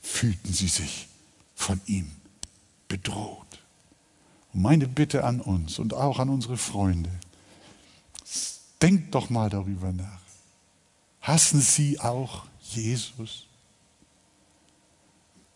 Fühlten 0.01 0.53
sie 0.53 0.69
sich 0.69 1.09
von 1.55 1.81
ihm 1.87 2.11
bedroht. 2.89 3.63
Und 4.53 4.63
meine 4.63 4.87
Bitte 4.87 5.25
an 5.25 5.41
uns 5.41 5.79
und 5.79 5.95
auch 5.95 6.19
an 6.19 6.29
unsere 6.29 6.57
Freunde, 6.57 7.11
denkt 8.81 9.15
doch 9.15 9.31
mal 9.31 9.51
darüber 9.51 9.93
nach. 9.93 10.21
Hassen 11.21 11.61
Sie 11.61 11.99
auch 12.01 12.45
Jesus? 12.61 13.47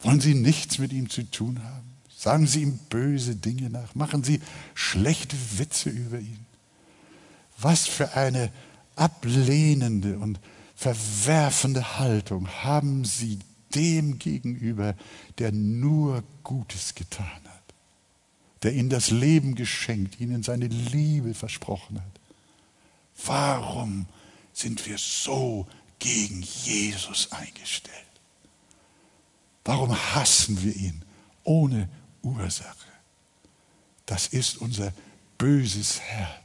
Wollen 0.01 0.21
Sie 0.21 0.35
nichts 0.35 0.79
mit 0.79 0.93
ihm 0.93 1.11
zu 1.11 1.31
tun 1.31 1.63
haben? 1.63 1.98
Sagen 2.19 2.49
Sie 2.49 2.63
ihm 2.63 2.79
böse 2.91 3.37
Dinge 3.37 3.71
nach. 3.71 3.95
Machen 3.95 4.25
Sie 4.25 4.41
schlechte 4.75 5.37
Witze 5.57 5.89
über 5.89 6.19
ihn. 6.19 6.45
Was 7.59 7.87
für 7.87 8.15
eine 8.15 8.51
ablehnende 8.97 10.19
und 10.19 10.41
verwerfende 10.75 12.01
Haltung 12.01 12.49
haben 12.49 13.05
Sie 13.05 13.39
dem 13.73 14.19
gegenüber, 14.19 14.97
der 15.39 15.53
nur 15.53 16.25
Gutes 16.43 16.97
getan 16.97 17.25
hat, 17.25 17.75
der 18.65 18.73
Ihnen 18.75 18.91
das 18.91 19.13
Leben 19.13 19.55
geschenkt, 19.55 20.19
Ihnen 20.19 20.43
seine 20.43 20.67
Liebe 20.67 21.35
versprochen 21.35 22.01
hat. 22.01 22.21
Warum 23.27 24.07
sind 24.53 24.85
wir 24.89 24.99
so 24.99 25.69
gegen 26.01 26.43
Jesus 26.43 27.31
eingestellt? 27.31 27.95
Warum 29.65 29.95
hassen 30.17 30.65
wir 30.65 30.75
ihn 30.75 31.03
ohne 31.45 31.89
Ursache. 32.29 32.89
Das 34.07 34.29
ist 34.29 34.59
unser 34.59 34.93
böses 35.37 36.01
Herz. 36.01 36.43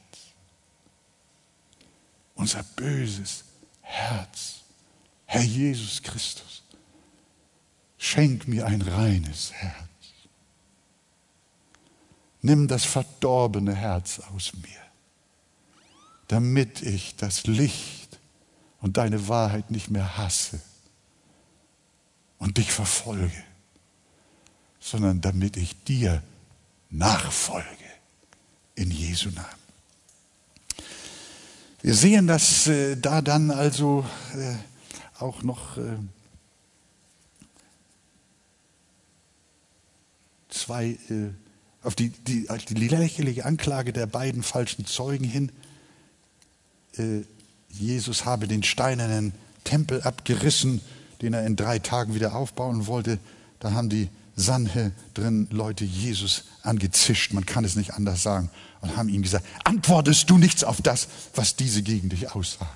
Unser 2.36 2.63
böses 2.63 3.43
Herz. 3.82 4.62
Herr 5.26 5.43
Jesus 5.43 6.02
Christus, 6.02 6.63
schenk 7.98 8.48
mir 8.48 8.65
ein 8.65 8.82
reines 8.82 9.52
Herz. 9.54 9.88
Nimm 12.41 12.67
das 12.67 12.84
verdorbene 12.84 13.74
Herz 13.74 14.19
aus 14.19 14.54
mir, 14.54 14.82
damit 16.28 16.82
ich 16.82 17.15
das 17.15 17.46
Licht 17.48 18.19
und 18.82 18.98
deine 18.98 19.28
Wahrheit 19.30 19.72
nicht 19.72 19.89
mehr 19.89 20.17
hasse 20.17 20.62
und 22.39 22.58
dich 22.58 22.72
verfolge 22.72 23.43
sondern 24.84 25.22
damit 25.22 25.56
ich 25.56 25.82
dir 25.86 26.22
nachfolge 26.89 27.65
in 28.76 28.91
Jesu 28.91 29.30
Namen. 29.30 29.48
Wir 31.82 31.96
sehen, 31.96 32.28
dass 32.28 32.67
äh, 32.67 32.98
da 32.98 33.22
dann 33.22 33.50
also 33.50 34.06
äh, 34.36 34.56
auch 35.19 35.41
noch 35.41 35.78
äh, 35.78 35.96
zwei, 40.50 40.98
äh, 41.10 41.30
auf 41.82 41.96
die, 41.96 42.10
die, 42.10 42.48
die 42.69 42.88
lächerliche 42.88 43.46
Anklage 43.46 43.93
der 43.93 44.06
beiden 44.06 44.43
falschen 44.43 44.86
Zeugen 44.86 45.26
hin, 45.26 45.52
äh, 46.98 47.22
Jesus 47.69 48.26
habe 48.26 48.48
den 48.48 48.63
steinernen 48.63 49.34
Tempel 49.63 50.02
abgerissen, 50.02 50.82
den 51.22 51.34
er 51.34 51.46
in 51.46 51.56
drei 51.56 51.80
Tagen 51.80 52.15
wieder 52.15 52.36
aufbauen 52.36 52.86
wollte. 52.86 53.17
Da 53.60 53.72
haben 53.72 53.89
die 53.89 54.10
Sanhe 54.36 54.91
drin 55.13 55.48
Leute 55.52 55.86
Jesus 55.86 56.46
angezischt, 56.63 57.34
man 57.34 57.46
kann 57.46 57.65
es 57.65 57.76
nicht 57.76 57.93
anders 57.93 58.24
sagen, 58.24 58.50
und 58.82 58.98
haben 58.98 59.10
ihm 59.10 59.22
gesagt, 59.22 59.46
antwortest 59.63 60.30
du 60.30 60.38
nichts 60.38 60.63
auf 60.63 60.82
das, 60.82 61.08
was 61.36 61.56
diese 61.56 61.84
gegen 61.84 62.10
dich 62.10 62.32
aussagen. 62.32 62.69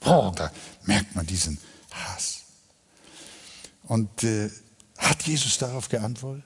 Boah, 0.00 0.32
da 0.34 0.52
merkt 0.84 1.16
man 1.16 1.26
diesen 1.26 1.58
Hass. 1.90 2.42
Und 3.84 4.22
äh, 4.22 4.50
hat 4.98 5.22
Jesus 5.22 5.58
darauf 5.58 5.88
geantwortet? 5.88 6.44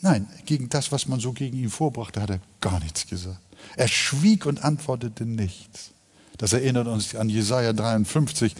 Nein, 0.00 0.28
gegen 0.44 0.68
das, 0.68 0.92
was 0.92 1.06
man 1.06 1.20
so 1.20 1.32
gegen 1.32 1.56
ihn 1.56 1.70
vorbrachte, 1.70 2.20
hat 2.20 2.30
er 2.30 2.40
gar 2.60 2.80
nichts 2.80 3.06
gesagt. 3.06 3.38
Er 3.76 3.88
schwieg 3.88 4.46
und 4.46 4.64
antwortete 4.64 5.24
nichts. 5.24 5.90
Das 6.38 6.52
erinnert 6.52 6.88
uns 6.88 7.14
an 7.14 7.28
Jesaja 7.28 7.72
53. 7.72 8.54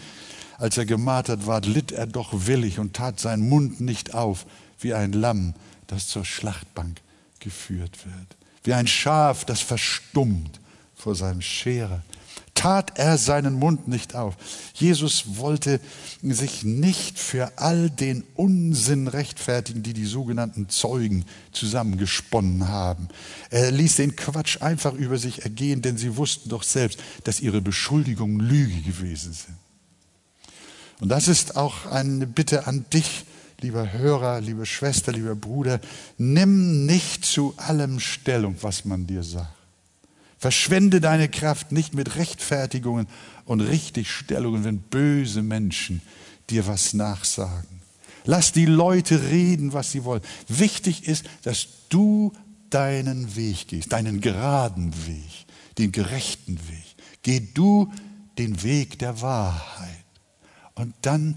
Als 0.57 0.77
er 0.77 0.85
gemartert 0.85 1.47
ward, 1.47 1.65
litt 1.65 1.91
er 1.91 2.07
doch 2.07 2.47
willig 2.47 2.79
und 2.79 2.95
tat 2.95 3.19
seinen 3.19 3.47
Mund 3.47 3.81
nicht 3.81 4.13
auf, 4.13 4.45
wie 4.79 4.93
ein 4.93 5.13
Lamm, 5.13 5.53
das 5.87 6.07
zur 6.07 6.25
Schlachtbank 6.25 7.01
geführt 7.39 8.05
wird. 8.05 8.37
Wie 8.63 8.73
ein 8.73 8.87
Schaf, 8.87 9.45
das 9.45 9.61
verstummt 9.61 10.59
vor 10.95 11.15
seinem 11.15 11.41
Scherer 11.41 12.01
tat 12.63 12.97
er 12.97 13.17
seinen 13.17 13.55
Mund 13.55 13.89
nicht 13.89 14.15
auf. 14.15 14.37
Jesus 14.73 15.37
wollte 15.37 15.81
sich 16.21 16.63
nicht 16.63 17.19
für 17.19 17.57
all 17.57 17.89
den 17.89 18.23
Unsinn 18.35 19.09
rechtfertigen, 19.09 19.83
die 19.83 19.91
die 19.91 20.05
sogenannten 20.05 20.69
Zeugen 20.69 21.25
zusammengesponnen 21.51 22.69
haben. 22.69 23.09
Er 23.49 23.69
ließ 23.71 23.97
den 23.97 24.15
Quatsch 24.15 24.61
einfach 24.61 24.93
über 24.93 25.17
sich 25.17 25.43
ergehen, 25.43 25.81
denn 25.81 25.97
sie 25.97 26.15
wussten 26.15 26.47
doch 26.47 26.63
selbst, 26.63 26.99
dass 27.25 27.41
ihre 27.41 27.59
Beschuldigungen 27.59 28.39
Lüge 28.39 28.81
gewesen 28.81 29.33
sind. 29.33 29.57
Und 30.99 31.09
das 31.09 31.27
ist 31.27 31.55
auch 31.55 31.85
eine 31.85 32.27
Bitte 32.27 32.67
an 32.67 32.85
dich, 32.93 33.25
lieber 33.61 33.91
Hörer, 33.93 34.41
liebe 34.41 34.65
Schwester, 34.65 35.11
lieber 35.11 35.35
Bruder, 35.35 35.79
nimm 36.17 36.85
nicht 36.85 37.25
zu 37.25 37.53
allem 37.57 37.99
Stellung, 37.99 38.55
was 38.61 38.85
man 38.85 39.07
dir 39.07 39.23
sagt. 39.23 39.53
Verschwende 40.37 40.99
deine 40.99 41.29
Kraft 41.29 41.71
nicht 41.71 41.93
mit 41.93 42.17
Rechtfertigungen 42.17 43.07
und 43.45 43.61
Richtigstellungen, 43.61 44.65
wenn 44.65 44.79
böse 44.79 45.41
Menschen 45.41 46.01
dir 46.49 46.67
was 46.67 46.93
nachsagen. 46.93 47.81
Lass 48.25 48.51
die 48.51 48.65
Leute 48.65 49.29
reden, 49.29 49.73
was 49.73 49.91
sie 49.91 50.03
wollen. 50.03 50.21
Wichtig 50.47 51.07
ist, 51.07 51.25
dass 51.43 51.67
du 51.89 52.33
deinen 52.69 53.35
Weg 53.35 53.69
gehst, 53.69 53.91
deinen 53.93 54.19
geraden 54.21 54.93
Weg, 55.07 55.45
den 55.77 55.91
gerechten 55.91 56.59
Weg. 56.69 56.95
Geh 57.21 57.39
du 57.53 57.91
den 58.37 58.63
Weg 58.63 58.99
der 58.99 59.21
Wahrheit. 59.21 60.02
Und 60.75 60.93
dann 61.01 61.35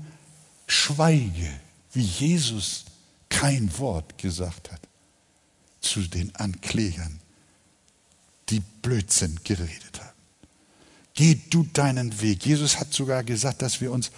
schweige, 0.66 1.48
wie 1.92 2.02
Jesus 2.02 2.84
kein 3.28 3.76
Wort 3.78 4.18
gesagt 4.18 4.72
hat 4.72 4.80
zu 5.80 6.00
den 6.00 6.34
Anklägern 6.36 7.20
die 8.48 8.60
Blödsinn 8.82 9.38
geredet 9.44 10.00
haben. 10.00 10.16
Geh 11.14 11.38
du 11.50 11.66
deinen 11.72 12.20
Weg. 12.20 12.44
Jesus 12.44 12.78
hat 12.78 12.92
sogar 12.92 13.24
gesagt, 13.24 13.62
dass 13.62 13.80
wir 13.80 13.90
uns 13.90 14.10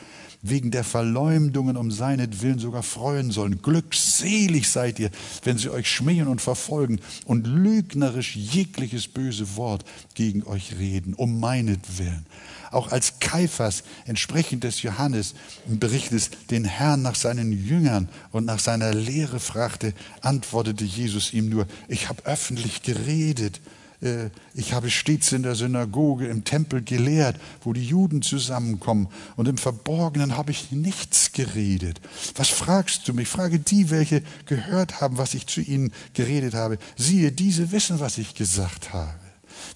wegen 0.43 0.71
der 0.71 0.85
Verleumdungen 0.85 1.77
um 1.77 1.91
seinetwillen 1.91 2.59
sogar 2.59 2.83
freuen 2.83 3.31
sollen. 3.31 3.61
Glückselig 3.63 4.69
seid 4.69 4.99
ihr, 4.99 5.11
wenn 5.45 5.59
sie 5.59 5.71
euch 5.71 5.91
schmähen 5.91 6.29
und 6.29 6.41
verfolgen 6.41 7.01
und 7.25 7.47
lügnerisch 7.47 8.37
jegliches 8.37 9.09
böse 9.09 9.57
Wort 9.57 9.85
gegen 10.15 10.45
euch 10.45 10.79
reden, 10.79 11.15
um 11.15 11.41
meinetwillen. 11.41 12.27
Auch 12.71 12.93
als 12.93 13.19
Kaiphas 13.19 13.83
entsprechend 14.05 14.65
des 14.65 14.83
Johannes 14.83 15.35
Berichtes 15.67 16.31
den 16.51 16.65
Herrn 16.65 17.03
nach 17.03 17.15
seinen 17.15 17.53
Jüngern 17.53 18.09
und 18.31 18.45
nach 18.45 18.59
seiner 18.59 18.93
Lehre 18.93 19.41
fragte, 19.41 19.95
antwortete 20.21 20.85
Jesus 20.85 21.33
ihm 21.33 21.49
nur, 21.49 21.67
ich 21.89 22.09
habe 22.09 22.25
öffentlich 22.27 22.83
geredet 22.83 23.61
ich 24.55 24.73
habe 24.75 24.91
stets 24.91 25.33
in 25.33 25.43
der 25.43 25.57
Synagoge, 25.57 26.29
im 26.29 26.45
Tempel 26.45 26.83
gelehrt, 26.83 27.37
wo 27.63 27.73
die 27.73 27.85
Juden 27.85 28.23
zusammenkommen. 28.23 29.09
Und 29.35 29.49
im 29.49 29.59
Verborgenen 29.59 30.37
habe 30.37 30.53
ich 30.53 30.71
nichts 30.71 31.33
geredet. 31.33 32.01
Was 32.37 32.49
fragst 32.49 33.09
du 33.09 33.13
mich? 33.13 33.27
Frage 33.27 33.59
die, 33.59 33.91
welche 33.91 34.23
gehört 34.47 35.01
haben, 35.01 35.19
was 35.19 35.35
ich 35.35 35.49
zu 35.49 35.61
ihnen 35.61 35.93
geredet 36.15 36.55
habe. 36.55 36.79
Siehe, 36.97 37.33
diese 37.33 37.73
wissen, 37.73 37.99
was 37.99 38.19
ich 38.19 38.35
gesagt 38.35 38.93
habe. 38.93 39.19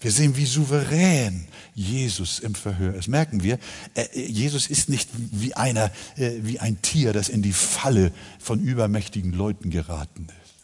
Wir 0.01 0.13
sehen, 0.13 0.37
wie 0.37 0.47
souverän 0.47 1.47
Jesus 1.75 2.39
im 2.39 2.55
Verhör 2.55 2.95
ist. 2.95 3.09
Merken 3.09 3.43
wir, 3.43 3.59
äh, 3.95 4.07
Jesus 4.15 4.69
ist 4.69 4.89
nicht 4.89 5.09
wie 5.15 5.55
einer, 5.55 5.91
äh, 6.17 6.33
wie 6.43 6.61
ein 6.61 6.81
Tier, 6.83 7.13
das 7.13 7.29
in 7.29 7.43
die 7.43 7.53
Falle 7.53 8.13
von 8.39 8.61
übermächtigen 8.61 9.33
Leuten 9.33 9.71
geraten 9.71 10.29
ist. 10.29 10.55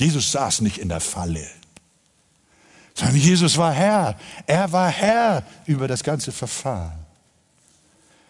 Jesus 0.00 0.32
saß 0.32 0.60
nicht 0.62 0.78
in 0.78 0.88
der 0.88 1.00
Falle 1.00 1.46
sondern 2.98 3.16
Jesus 3.16 3.56
war 3.56 3.72
Herr. 3.72 4.16
Er 4.46 4.72
war 4.72 4.90
Herr 4.90 5.44
über 5.66 5.86
das 5.86 6.02
ganze 6.02 6.32
Verfahren. 6.32 6.98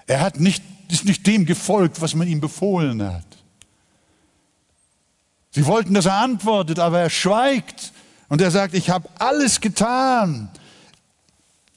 Er 0.06 0.20
hat 0.20 0.38
nicht, 0.38 0.62
ist 0.90 1.06
nicht 1.06 1.26
dem 1.26 1.46
gefolgt, 1.46 2.00
was 2.00 2.14
man 2.14 2.28
ihm 2.28 2.40
befohlen 2.40 3.02
hat. 3.02 3.24
Sie 5.50 5.64
wollten, 5.64 5.94
dass 5.94 6.06
er 6.06 6.18
antwortet, 6.18 6.78
aber 6.78 7.00
er 7.00 7.10
schweigt 7.10 7.92
und 8.28 8.42
er 8.42 8.50
sagt, 8.50 8.74
ich 8.74 8.90
habe 8.90 9.08
alles 9.18 9.60
getan. 9.60 10.50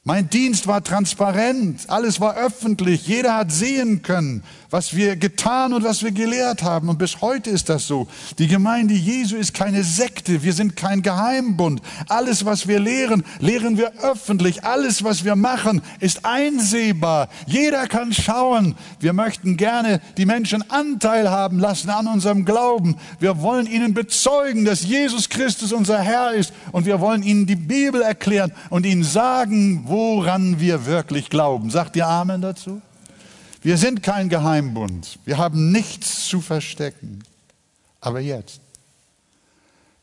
Mein 0.04 0.30
Dienst 0.30 0.67
war 0.67 0.84
transparent, 0.84 1.89
alles 1.89 2.19
war 2.19 2.36
öffentlich, 2.36 3.08
jeder 3.08 3.36
hat 3.36 3.51
sehen 3.51 4.01
können, 4.01 4.43
was 4.71 4.95
wir 4.95 5.17
getan 5.17 5.73
und 5.73 5.84
was 5.84 6.01
wir 6.01 6.12
gelehrt 6.12 6.63
haben. 6.63 6.89
Und 6.89 6.97
bis 6.97 7.21
heute 7.21 7.49
ist 7.49 7.69
das 7.69 7.86
so. 7.86 8.07
Die 8.39 8.47
Gemeinde 8.47 8.93
Jesu 8.93 9.36
ist 9.36 9.53
keine 9.53 9.84
Sekte, 9.84 10.43
wir 10.43 10.53
sind 10.53 10.77
kein 10.77 11.01
Geheimbund. 11.01 11.81
Alles, 12.07 12.45
was 12.45 12.67
wir 12.67 12.79
lehren, 12.79 13.23
lehren 13.39 13.77
wir 13.77 13.91
öffentlich. 14.01 14.63
Alles, 14.63 15.03
was 15.03 15.25
wir 15.25 15.36
machen, 15.36 15.81
ist 15.99 16.25
einsehbar. 16.25 17.27
Jeder 17.45 17.88
kann 17.88 18.13
schauen. 18.13 18.75
Wir 18.99 19.12
möchten 19.13 19.57
gerne 19.57 19.99
die 20.17 20.25
Menschen 20.25 20.69
Anteil 20.71 21.29
haben 21.29 21.60
lassen 21.60 21.89
an 21.89 22.07
unserem 22.07 22.45
Glauben. 22.45 22.95
Wir 23.19 23.41
wollen 23.41 23.67
ihnen 23.67 23.93
bezeugen, 23.93 24.63
dass 24.63 24.84
Jesus 24.84 25.27
Christus 25.27 25.73
unser 25.73 25.99
Herr 25.99 26.31
ist. 26.31 26.53
Und 26.71 26.86
wir 26.86 27.01
wollen 27.01 27.23
ihnen 27.23 27.45
die 27.45 27.57
Bibel 27.57 28.01
erklären 28.01 28.53
und 28.69 28.86
ihnen 28.86 29.03
sagen, 29.03 29.84
woran 29.86 30.62
wir 30.62 30.86
wirklich 30.86 31.29
glauben. 31.29 31.69
Sagt 31.69 31.97
ihr 31.97 32.07
Amen 32.07 32.41
dazu? 32.41 32.81
Wir 33.62 33.78
sind 33.78 34.02
kein 34.02 34.30
Geheimbund. 34.30 35.19
Wir 35.26 35.38
haben 35.38 35.71
nichts 35.71 36.28
zu 36.28 36.41
verstecken. 36.41 37.24
Aber 38.00 38.19
jetzt, 38.19 38.60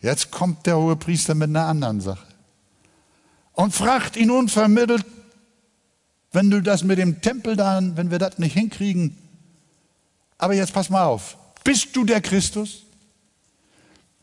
jetzt 0.00 0.30
kommt 0.30 0.66
der 0.66 0.78
hohe 0.78 0.94
Priester 0.94 1.34
mit 1.34 1.48
einer 1.48 1.66
anderen 1.66 2.00
Sache 2.00 2.26
und 3.54 3.74
fragt 3.74 4.16
ihn 4.16 4.30
unvermittelt, 4.30 5.04
wenn 6.30 6.48
du 6.48 6.62
das 6.62 6.84
mit 6.84 6.98
dem 6.98 7.20
Tempel 7.20 7.56
dann, 7.56 7.96
wenn 7.96 8.12
wir 8.12 8.20
das 8.20 8.38
nicht 8.38 8.52
hinkriegen, 8.52 9.18
aber 10.36 10.54
jetzt 10.54 10.72
pass 10.72 10.90
mal 10.90 11.04
auf, 11.04 11.36
bist 11.64 11.96
du 11.96 12.04
der 12.04 12.20
Christus? 12.20 12.84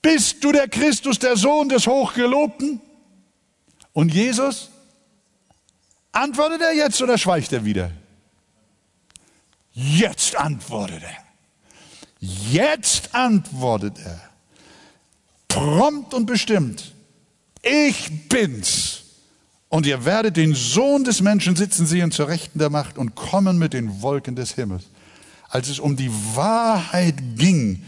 Bist 0.02 0.42
du 0.42 0.54
der 0.54 0.70
Christus, 0.70 1.20
der 1.20 1.36
Sohn 1.36 1.68
des 1.68 1.86
Hochgelobten? 1.86 2.80
Und 3.92 4.14
Jesus? 4.14 4.70
Antwortet 6.14 6.62
er 6.62 6.74
jetzt 6.74 7.02
oder 7.02 7.18
schweigt 7.18 7.52
er 7.52 7.66
wieder? 7.66 7.92
Jetzt 9.76 10.38
antwortet 10.38 11.04
er. 11.04 11.18
Jetzt 12.20 13.14
antwortet 13.14 14.00
er. 14.04 14.22
Prompt 15.50 16.14
und 16.14 16.26
bestimmt. 16.26 16.94
Ich 17.62 18.30
bin's. 18.30 19.04
Und 19.68 19.86
ihr 19.86 20.06
werdet 20.06 20.38
den 20.38 20.56
Sohn 20.56 21.04
des 21.04 21.22
Menschen 21.22 21.58
sitzen 21.58 21.86
sehen 21.86 22.12
zur 22.12 22.30
Rechten 22.30 22.58
der 22.58 22.70
Macht 22.70 22.98
und 22.98 23.16
kommen 23.16 23.58
mit 23.58 23.74
den 23.74 24.02
Wolken 24.02 24.36
des 24.38 24.54
Himmels. 24.54 24.86
Als 25.50 25.68
es 25.68 25.80
um 25.80 25.98
die 25.98 26.12
Wahrheit 26.34 27.16
ging, 27.36 27.84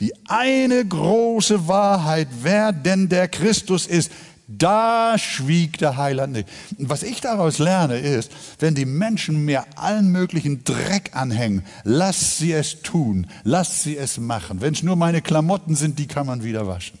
die 0.00 0.12
eine 0.26 0.84
große 0.84 1.68
Wahrheit, 1.68 2.26
wer 2.42 2.72
denn 2.72 3.08
der 3.08 3.28
Christus 3.28 3.86
ist, 3.86 4.10
da 4.46 5.16
schwieg 5.18 5.78
der 5.78 5.96
Heiland 5.96 6.34
nicht. 6.34 6.48
Was 6.78 7.02
ich 7.02 7.20
daraus 7.20 7.58
lerne 7.58 7.98
ist, 7.98 8.30
wenn 8.58 8.74
die 8.74 8.84
Menschen 8.84 9.44
mir 9.44 9.64
allen 9.76 10.10
möglichen 10.10 10.64
Dreck 10.64 11.10
anhängen, 11.14 11.64
lass 11.84 12.36
sie 12.36 12.52
es 12.52 12.82
tun, 12.82 13.26
lass 13.42 13.82
sie 13.82 13.96
es 13.96 14.18
machen. 14.18 14.60
Wenn 14.60 14.74
es 14.74 14.82
nur 14.82 14.96
meine 14.96 15.22
Klamotten 15.22 15.76
sind, 15.76 15.98
die 15.98 16.06
kann 16.06 16.26
man 16.26 16.44
wieder 16.44 16.66
waschen. 16.66 16.98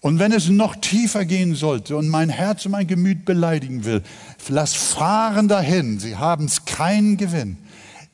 Und 0.00 0.18
wenn 0.18 0.32
es 0.32 0.48
noch 0.48 0.76
tiefer 0.76 1.24
gehen 1.24 1.54
sollte 1.54 1.96
und 1.96 2.08
mein 2.08 2.28
Herz 2.28 2.66
und 2.66 2.72
mein 2.72 2.86
Gemüt 2.86 3.24
beleidigen 3.24 3.84
will, 3.84 4.02
lass 4.48 4.74
fahren 4.74 5.48
dahin, 5.48 5.98
sie 5.98 6.16
haben 6.16 6.44
es 6.44 6.66
keinen 6.66 7.16
Gewinn. 7.16 7.56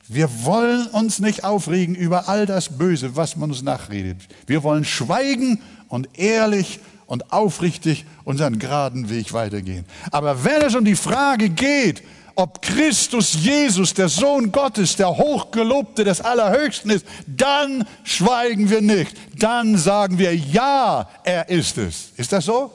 Wir 0.07 0.29
wollen 0.45 0.87
uns 0.87 1.19
nicht 1.19 1.43
aufregen 1.45 1.95
über 1.95 2.27
all 2.27 2.45
das 2.45 2.77
Böse, 2.77 3.15
was 3.15 3.37
man 3.37 3.49
uns 3.49 3.61
nachredet. 3.61 4.17
Wir 4.47 4.63
wollen 4.63 4.83
schweigen 4.83 5.59
und 5.87 6.09
ehrlich 6.17 6.79
und 7.11 7.33
aufrichtig 7.33 8.05
unseren 8.23 8.57
geraden 8.57 9.09
Weg 9.09 9.33
weitergehen. 9.33 9.83
Aber 10.11 10.45
wenn 10.45 10.61
es 10.61 10.75
um 10.75 10.85
die 10.85 10.95
Frage 10.95 11.49
geht, 11.49 12.03
ob 12.35 12.61
Christus 12.61 13.33
Jesus, 13.33 13.93
der 13.93 14.07
Sohn 14.07 14.49
Gottes, 14.53 14.95
der 14.95 15.17
Hochgelobte 15.17 16.05
des 16.05 16.21
Allerhöchsten 16.21 16.89
ist, 16.89 17.05
dann 17.27 17.85
schweigen 18.05 18.69
wir 18.69 18.79
nicht. 18.79 19.17
Dann 19.37 19.77
sagen 19.77 20.19
wir, 20.19 20.33
ja, 20.33 21.09
er 21.25 21.49
ist 21.49 21.77
es. 21.77 22.13
Ist 22.15 22.31
das 22.31 22.45
so? 22.45 22.71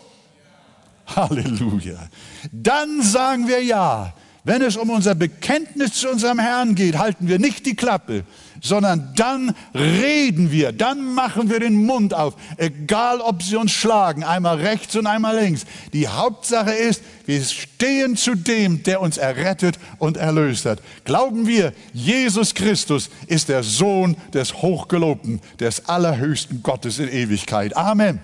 Halleluja. 1.07 1.97
Dann 2.53 3.01
sagen 3.01 3.49
wir 3.49 3.65
ja. 3.65 4.13
Wenn 4.45 4.61
es 4.61 4.77
um 4.77 4.91
unser 4.91 5.15
Bekenntnis 5.15 5.95
zu 5.95 6.11
unserem 6.11 6.41
Herrn 6.41 6.75
geht, 6.75 6.99
halten 6.99 7.27
wir 7.27 7.39
nicht 7.39 7.65
die 7.65 7.75
Klappe, 7.75 8.25
sondern 8.67 9.13
dann 9.17 9.55
reden 9.75 10.51
wir, 10.51 10.73
dann 10.73 11.15
machen 11.15 11.51
wir 11.51 11.61
den 11.61 11.87
Mund 11.87 12.15
auf, 12.15 12.35
egal 12.57 13.21
ob 13.21 13.43
sie 13.43 13.57
uns 13.57 13.73
schlagen, 13.73 14.25
einmal 14.25 14.57
rechts 14.59 14.97
und 14.97 15.07
einmal 15.07 15.39
links. 15.39 15.65
Die 15.93 16.09
Hauptsache 16.09 16.73
ist, 16.73 17.03
wir 17.27 17.43
stehen 17.43 18.17
zu 18.17 18.35
dem, 18.35 18.83
der 18.83 19.01
uns 19.01 19.19
errettet 19.19 19.79
und 19.99 20.17
erlöst 20.17 20.67
hat. 20.67 20.81
Glauben 21.05 21.47
wir, 21.47 21.73
Jesus 21.93 22.55
Christus 22.55 23.11
ist 23.27 23.49
der 23.49 23.63
Sohn 23.63 24.17
des 24.33 24.63
Hochgelobten, 24.63 25.41
des 25.61 25.89
allerhöchsten 25.89 26.63
Gottes 26.63 26.99
in 26.99 27.09
Ewigkeit. 27.09 27.77
Amen. 27.77 28.21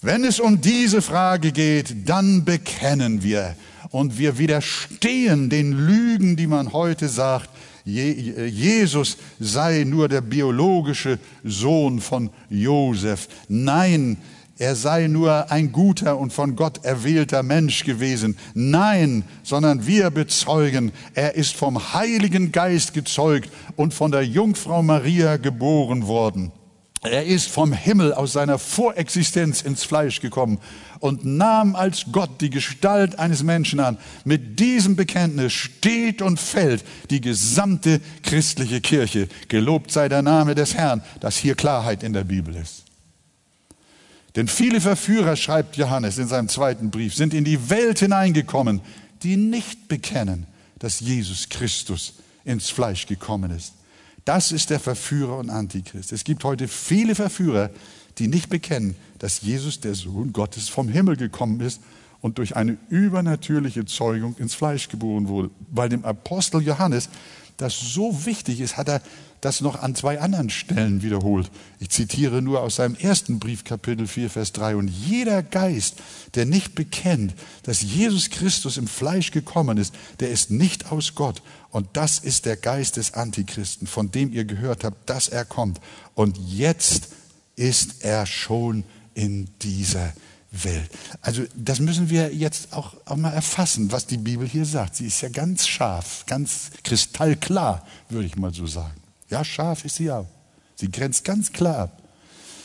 Wenn 0.00 0.24
es 0.24 0.40
um 0.40 0.60
diese 0.60 1.00
Frage 1.00 1.52
geht, 1.52 2.08
dann 2.08 2.44
bekennen 2.44 3.22
wir 3.22 3.54
und 3.90 4.18
wir 4.18 4.38
widerstehen 4.38 5.48
den 5.48 5.70
Lügen, 5.72 6.36
die 6.36 6.48
man 6.48 6.72
heute 6.72 7.08
sagt, 7.08 7.48
Jesus 7.84 9.16
sei 9.40 9.84
nur 9.84 10.08
der 10.08 10.20
biologische 10.20 11.18
Sohn 11.42 12.00
von 12.00 12.30
Josef. 12.48 13.28
Nein, 13.48 14.18
er 14.58 14.76
sei 14.76 15.08
nur 15.08 15.50
ein 15.50 15.72
guter 15.72 16.18
und 16.18 16.32
von 16.32 16.54
Gott 16.54 16.84
erwählter 16.84 17.42
Mensch 17.42 17.84
gewesen. 17.84 18.36
Nein, 18.54 19.24
sondern 19.42 19.86
wir 19.86 20.10
bezeugen, 20.10 20.92
er 21.14 21.34
ist 21.34 21.56
vom 21.56 21.94
Heiligen 21.94 22.52
Geist 22.52 22.94
gezeugt 22.94 23.50
und 23.74 23.92
von 23.92 24.12
der 24.12 24.22
Jungfrau 24.22 24.82
Maria 24.82 25.36
geboren 25.36 26.06
worden. 26.06 26.52
Er 27.04 27.26
ist 27.26 27.48
vom 27.48 27.72
Himmel 27.72 28.14
aus 28.14 28.32
seiner 28.32 28.60
Vorexistenz 28.60 29.62
ins 29.62 29.82
Fleisch 29.82 30.20
gekommen 30.20 30.60
und 31.00 31.24
nahm 31.24 31.74
als 31.74 32.06
Gott 32.12 32.40
die 32.40 32.50
Gestalt 32.50 33.18
eines 33.18 33.42
Menschen 33.42 33.80
an. 33.80 33.98
Mit 34.24 34.60
diesem 34.60 34.94
Bekenntnis 34.94 35.52
steht 35.52 36.22
und 36.22 36.38
fällt 36.38 36.84
die 37.10 37.20
gesamte 37.20 38.00
christliche 38.22 38.80
Kirche. 38.80 39.26
Gelobt 39.48 39.90
sei 39.90 40.08
der 40.08 40.22
Name 40.22 40.54
des 40.54 40.74
Herrn, 40.74 41.02
dass 41.18 41.36
hier 41.36 41.56
Klarheit 41.56 42.04
in 42.04 42.12
der 42.12 42.22
Bibel 42.22 42.54
ist. 42.54 42.84
Denn 44.36 44.46
viele 44.46 44.80
Verführer, 44.80 45.34
schreibt 45.34 45.76
Johannes 45.76 46.18
in 46.18 46.28
seinem 46.28 46.48
zweiten 46.48 46.92
Brief, 46.92 47.16
sind 47.16 47.34
in 47.34 47.44
die 47.44 47.68
Welt 47.68 47.98
hineingekommen, 47.98 48.80
die 49.24 49.36
nicht 49.36 49.88
bekennen, 49.88 50.46
dass 50.78 51.00
Jesus 51.00 51.48
Christus 51.48 52.14
ins 52.44 52.70
Fleisch 52.70 53.06
gekommen 53.06 53.50
ist. 53.50 53.74
Das 54.24 54.52
ist 54.52 54.70
der 54.70 54.80
Verführer 54.80 55.38
und 55.38 55.50
Antichrist. 55.50 56.12
Es 56.12 56.24
gibt 56.24 56.44
heute 56.44 56.68
viele 56.68 57.14
Verführer, 57.14 57.70
die 58.18 58.28
nicht 58.28 58.48
bekennen, 58.50 58.94
dass 59.18 59.40
Jesus 59.40 59.80
der 59.80 59.94
Sohn 59.94 60.32
Gottes 60.32 60.68
vom 60.68 60.88
Himmel 60.88 61.16
gekommen 61.16 61.60
ist 61.60 61.80
und 62.20 62.38
durch 62.38 62.54
eine 62.54 62.76
übernatürliche 62.88 63.84
Zeugung 63.84 64.36
ins 64.38 64.54
Fleisch 64.54 64.88
geboren 64.88 65.28
wurde. 65.28 65.50
Bei 65.70 65.88
dem 65.88 66.04
Apostel 66.04 66.62
Johannes 66.62 67.08
das 67.56 67.78
so 67.78 68.26
wichtig 68.26 68.60
ist, 68.60 68.76
hat 68.76 68.88
er 68.88 69.02
das 69.40 69.60
noch 69.60 69.82
an 69.82 69.94
zwei 69.94 70.20
anderen 70.20 70.50
Stellen 70.50 71.02
wiederholt. 71.02 71.50
Ich 71.80 71.90
zitiere 71.90 72.42
nur 72.42 72.60
aus 72.60 72.76
seinem 72.76 72.94
ersten 72.94 73.40
Brief, 73.40 73.64
Kapitel 73.64 74.06
4, 74.06 74.30
Vers 74.30 74.52
3. 74.52 74.76
Und 74.76 74.88
jeder 74.88 75.42
Geist, 75.42 75.96
der 76.34 76.46
nicht 76.46 76.74
bekennt, 76.74 77.34
dass 77.64 77.82
Jesus 77.82 78.30
Christus 78.30 78.76
im 78.76 78.86
Fleisch 78.86 79.32
gekommen 79.32 79.78
ist, 79.78 79.94
der 80.20 80.30
ist 80.30 80.50
nicht 80.50 80.92
aus 80.92 81.14
Gott. 81.14 81.42
Und 81.72 81.88
das 81.94 82.18
ist 82.18 82.44
der 82.44 82.56
Geist 82.56 82.98
des 82.98 83.14
Antichristen, 83.14 83.86
von 83.86 84.10
dem 84.10 84.30
ihr 84.30 84.44
gehört 84.44 84.84
habt, 84.84 85.08
dass 85.08 85.28
er 85.28 85.46
kommt. 85.46 85.80
Und 86.14 86.36
jetzt 86.36 87.08
ist 87.56 88.04
er 88.04 88.26
schon 88.26 88.84
in 89.14 89.48
dieser 89.62 90.12
Welt. 90.50 90.90
Also 91.22 91.44
das 91.56 91.80
müssen 91.80 92.10
wir 92.10 92.34
jetzt 92.34 92.74
auch, 92.74 92.94
auch 93.06 93.16
mal 93.16 93.32
erfassen, 93.32 93.90
was 93.90 94.06
die 94.06 94.18
Bibel 94.18 94.46
hier 94.46 94.66
sagt. 94.66 94.96
Sie 94.96 95.06
ist 95.06 95.22
ja 95.22 95.30
ganz 95.30 95.66
scharf, 95.66 96.26
ganz 96.26 96.70
kristallklar, 96.84 97.86
würde 98.10 98.26
ich 98.26 98.36
mal 98.36 98.52
so 98.52 98.66
sagen. 98.66 99.00
Ja, 99.30 99.42
scharf 99.42 99.86
ist 99.86 99.96
sie 99.96 100.10
auch. 100.10 100.28
Sie 100.74 100.90
grenzt 100.90 101.24
ganz 101.24 101.52
klar 101.52 101.78
ab. 101.78 102.02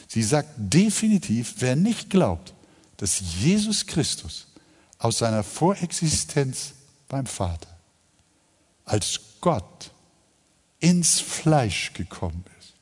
Sie 0.09 0.23
sagt 0.23 0.49
definitiv, 0.57 1.55
wer 1.59 1.77
nicht 1.77 2.09
glaubt, 2.09 2.53
dass 2.97 3.21
Jesus 3.39 3.85
Christus 3.85 4.47
aus 4.99 5.19
seiner 5.19 5.43
Vorexistenz 5.43 6.73
beim 7.07 7.25
Vater 7.25 7.76
als 8.87 9.19
Gott 9.41 9.91
ins 10.79 11.19
Fleisch 11.19 11.93
gekommen 11.93 12.43
ist, 12.59 12.73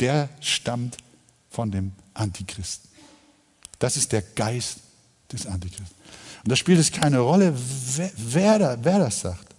der 0.00 0.28
stammt 0.40 0.96
von 1.50 1.70
dem 1.70 1.92
Antichristen. 2.14 2.88
Das 3.78 3.96
ist 3.96 4.12
der 4.12 4.22
Geist 4.22 4.78
des 5.30 5.46
Antichristen. 5.46 5.96
Und 6.44 6.50
da 6.50 6.56
spielt 6.56 6.78
es 6.78 6.92
keine 6.92 7.18
Rolle, 7.18 7.54
wer, 7.56 8.10
wer, 8.16 8.84
wer 8.84 8.98
das 8.98 9.20
sagt. 9.20 9.54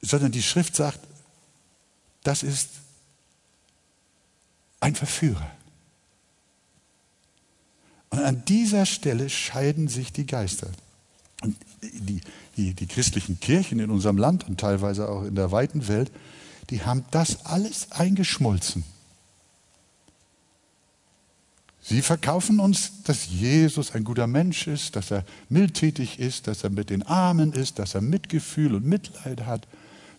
Sondern 0.00 0.32
die 0.32 0.42
Schrift 0.42 0.76
sagt, 0.76 1.00
das 2.22 2.42
ist 2.42 2.70
ein 4.80 4.94
Verführer. 4.94 5.50
Und 8.10 8.20
an 8.20 8.44
dieser 8.44 8.86
Stelle 8.86 9.28
scheiden 9.28 9.88
sich 9.88 10.12
die 10.12 10.26
Geister. 10.26 10.70
Und 11.44 11.56
die, 11.82 12.20
die, 12.56 12.72
die, 12.72 12.86
christlichen 12.86 13.38
Kirchen 13.38 13.78
in 13.78 13.90
unserem 13.90 14.16
Land 14.16 14.48
und 14.48 14.58
teilweise 14.58 15.08
auch 15.08 15.24
in 15.24 15.34
der 15.34 15.52
weiten 15.52 15.86
Welt, 15.88 16.10
die 16.70 16.82
haben 16.82 17.04
das 17.10 17.44
alles 17.44 17.92
eingeschmolzen. 17.92 18.84
Sie 21.82 22.00
verkaufen 22.00 22.60
uns, 22.60 23.02
dass 23.02 23.26
Jesus 23.26 23.94
ein 23.94 24.04
guter 24.04 24.26
Mensch 24.26 24.66
ist, 24.66 24.96
dass 24.96 25.10
er 25.10 25.22
mildtätig 25.50 26.18
ist, 26.18 26.46
dass 26.46 26.64
er 26.64 26.70
mit 26.70 26.88
den 26.88 27.02
Armen 27.02 27.52
ist, 27.52 27.78
dass 27.78 27.94
er 27.94 28.00
Mitgefühl 28.00 28.74
und 28.74 28.86
Mitleid 28.86 29.44
hat 29.44 29.68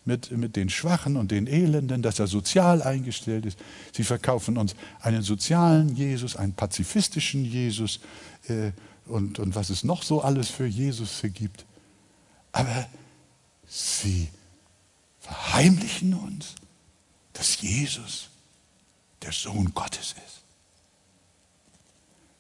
mit, 0.06 0.30
mit 0.30 0.56
den 0.56 0.70
Schwachen 0.70 1.18
und 1.18 1.32
den 1.32 1.48
Elenden, 1.48 2.04
dass 2.04 2.20
er 2.20 2.28
sozial 2.28 2.84
eingestellt 2.84 3.48
ist. 3.48 3.58
Sie 3.94 4.04
verkaufen 4.04 4.58
uns 4.58 4.76
einen 5.02 5.24
sozialen 5.24 5.96
Jesus, 5.96 6.36
einen 6.36 6.54
pazifistischen 6.54 7.44
Jesus 7.44 8.00
äh, 8.48 8.72
und, 9.06 9.40
und 9.40 9.56
was 9.56 9.70
es 9.70 9.84
noch 9.84 10.04
so 10.04 10.22
alles 10.22 10.50
für 10.50 10.66
Jesus 10.66 11.22
gibt. 11.34 11.66
Aber 12.52 12.88
sie 13.68 14.30
verheimlichen 15.20 16.14
uns, 16.14 16.56
dass 17.34 17.62
Jesus 17.62 18.30
der 19.22 19.32
Sohn 19.32 19.74
Gottes 19.74 20.16
ist. 20.26 20.42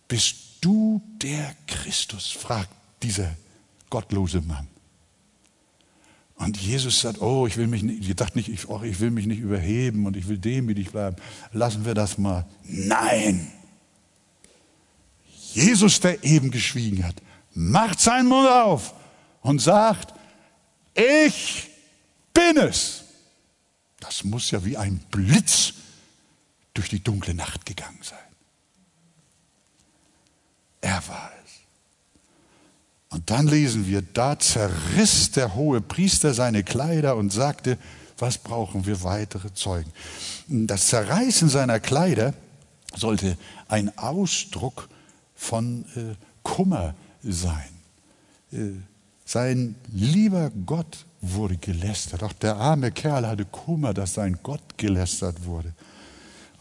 Bist 0.07 0.35
du 0.61 1.01
der 1.21 1.55
Christus? 1.67 2.31
fragt 2.31 2.69
dieser 3.01 3.35
gottlose 3.89 4.41
Mann. 4.41 4.67
Und 6.37 6.57
Jesus 6.57 6.99
sagt, 6.99 7.21
oh, 7.21 7.47
ich 7.47 7.55
will 7.55 7.67
mich 7.67 7.81
nicht, 7.81 8.07
ich 8.09 8.15
dachte 8.15 8.37
nicht, 8.37 8.49
ich, 8.49 8.67
oh, 8.67 8.81
ich 8.83 8.99
will 8.99 9.09
mich 9.09 9.25
nicht 9.25 9.39
überheben 9.39 10.05
und 10.05 10.17
ich 10.17 10.27
will 10.27 10.37
demütig 10.37 10.91
bleiben. 10.91 11.15
Lassen 11.53 11.85
wir 11.85 11.93
das 11.93 12.17
mal. 12.17 12.45
Nein! 12.63 13.51
Jesus, 15.55 16.01
der 16.01 16.23
eben 16.23 16.51
geschwiegen 16.51 17.05
hat, 17.05 17.15
macht 17.53 18.01
seinen 18.01 18.27
Mund 18.27 18.49
auf 18.49 18.93
und 19.41 19.61
sagt, 19.61 20.13
ich 20.93 21.69
bin 22.33 22.57
es. 22.57 23.03
Das 24.01 24.25
muss 24.25 24.51
ja 24.51 24.65
wie 24.65 24.75
ein 24.75 24.99
Blitz 25.11 25.73
durch 26.73 26.89
die 26.89 27.01
dunkle 27.01 27.33
Nacht 27.33 27.65
gegangen 27.65 27.99
sein. 28.01 28.19
Er 30.81 31.07
war 31.07 31.31
es. 31.45 31.51
Und 33.09 33.29
dann 33.29 33.47
lesen 33.47 33.87
wir, 33.87 34.01
da 34.01 34.37
zerriss 34.37 35.31
der 35.31 35.55
hohe 35.55 35.79
Priester 35.79 36.33
seine 36.33 36.63
Kleider 36.63 37.15
und 37.15 37.31
sagte, 37.31 37.77
was 38.17 38.37
brauchen 38.37 38.85
wir 38.85 39.03
weitere 39.03 39.53
Zeugen? 39.53 39.91
Das 40.47 40.87
Zerreißen 40.87 41.47
seiner 41.47 41.79
Kleider 41.79 42.33
sollte 42.93 43.37
ein 43.69 43.97
Ausdruck 43.97 44.89
von 45.35 45.85
äh, 45.95 46.15
Kummer 46.43 46.95
sein. 47.23 47.69
Äh, 48.51 48.71
sein 49.25 49.75
lieber 49.91 50.51
Gott 50.65 51.05
wurde 51.21 51.57
gelästert. 51.57 52.23
Auch 52.23 52.33
der 52.33 52.57
arme 52.57 52.91
Kerl 52.91 53.27
hatte 53.27 53.45
Kummer, 53.45 53.93
dass 53.93 54.13
sein 54.13 54.39
Gott 54.43 54.77
gelästert 54.77 55.45
wurde. 55.45 55.73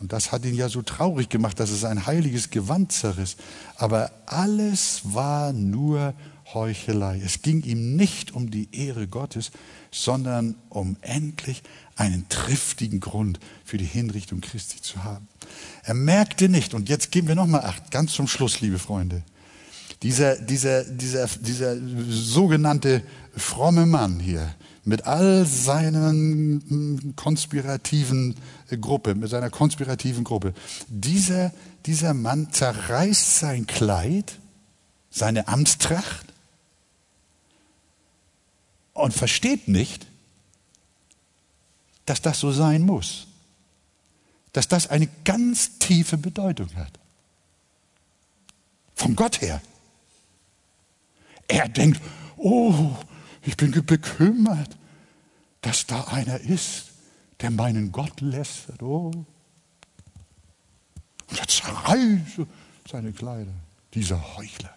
Und 0.01 0.13
das 0.13 0.33
hat 0.33 0.45
ihn 0.45 0.55
ja 0.55 0.69
so 0.69 0.83
traurig 0.83 1.29
gemacht, 1.29 1.61
dass 1.61 1.71
es 1.71 1.85
ein 1.85 2.07
heiliges 2.07 2.51
Gewand 2.51 2.93
zerriss. 2.93 3.37
Aber 3.77 4.11
alles 4.27 5.01
war 5.05 5.53
nur 5.53 6.15
Heuchelei. 6.53 7.21
Es 7.25 7.43
ging 7.43 7.63
ihm 7.63 7.97
nicht 7.97 8.35
um 8.35 8.51
die 8.51 8.69
Ehre 8.73 9.07
Gottes, 9.07 9.51
sondern 9.91 10.57
um 10.69 10.97
endlich 11.01 11.63
einen 11.97 12.29
triftigen 12.29 13.01
Grund 13.01 13.39
für 13.65 13.79
die 13.79 13.85
Hinrichtung 13.85 14.41
Christi 14.41 14.81
zu 14.81 15.05
haben. 15.05 15.29
Er 15.85 15.95
merkte 15.95 16.49
nicht, 16.49 16.75
und 16.75 16.89
jetzt 16.89 17.13
geben 17.13 17.29
wir 17.29 17.35
nochmal 17.35 17.63
acht, 17.63 17.91
ganz 17.91 18.13
zum 18.13 18.27
Schluss, 18.27 18.61
liebe 18.61 18.79
Freunde, 18.79 19.23
dieser, 20.03 20.37
dieser, 20.37 20.85
dieser, 20.85 21.27
dieser 21.27 21.77
sogenannte 22.09 23.03
fromme 23.37 23.87
Mann 23.87 24.21
hier, 24.21 24.55
mit 24.85 25.07
all 25.07 25.47
seinen 25.47 26.63
hm, 26.69 27.17
konspirativen 27.17 28.35
Gruppe, 28.81 29.15
mit 29.15 29.31
seiner 29.31 29.51
konspirativen 29.51 30.25
Gruppe. 30.25 30.53
Dieser, 30.89 31.53
dieser 31.87 32.13
Mann 32.13 32.53
zerreißt 32.53 33.39
sein 33.39 33.67
Kleid, 33.67 34.39
seine 35.11 35.49
Amtstracht 35.49 36.27
und 38.93 39.15
versteht 39.15 39.69
nicht, 39.69 40.07
dass 42.07 42.23
das 42.23 42.41
so 42.41 42.53
sein 42.53 42.83
muss, 42.83 43.27
dass 44.53 44.69
das 44.69 44.87
eine 44.89 45.09
ganz 45.25 45.79
tiefe 45.79 46.17
Bedeutung 46.17 46.75
hat. 46.77 46.99
Von 48.95 49.17
Gott 49.17 49.41
her. 49.41 49.61
Er 51.49 51.69
denkt, 51.69 52.01
oh, 52.37 52.97
ich 53.43 53.57
bin 53.57 53.73
bekümmert, 53.85 54.77
dass 55.61 55.87
da 55.87 56.05
einer 56.05 56.41
ist, 56.41 56.93
der 57.41 57.51
meinen 57.51 57.91
Gott 57.93 58.21
lästert. 58.21 58.83
Oh. 58.83 59.11
Und 61.29 61.39
er 61.39 61.49
zerreißt 61.49 62.41
seine 62.91 63.13
Kleider, 63.13 63.53
dieser 63.93 64.37
Heuchler. 64.37 64.75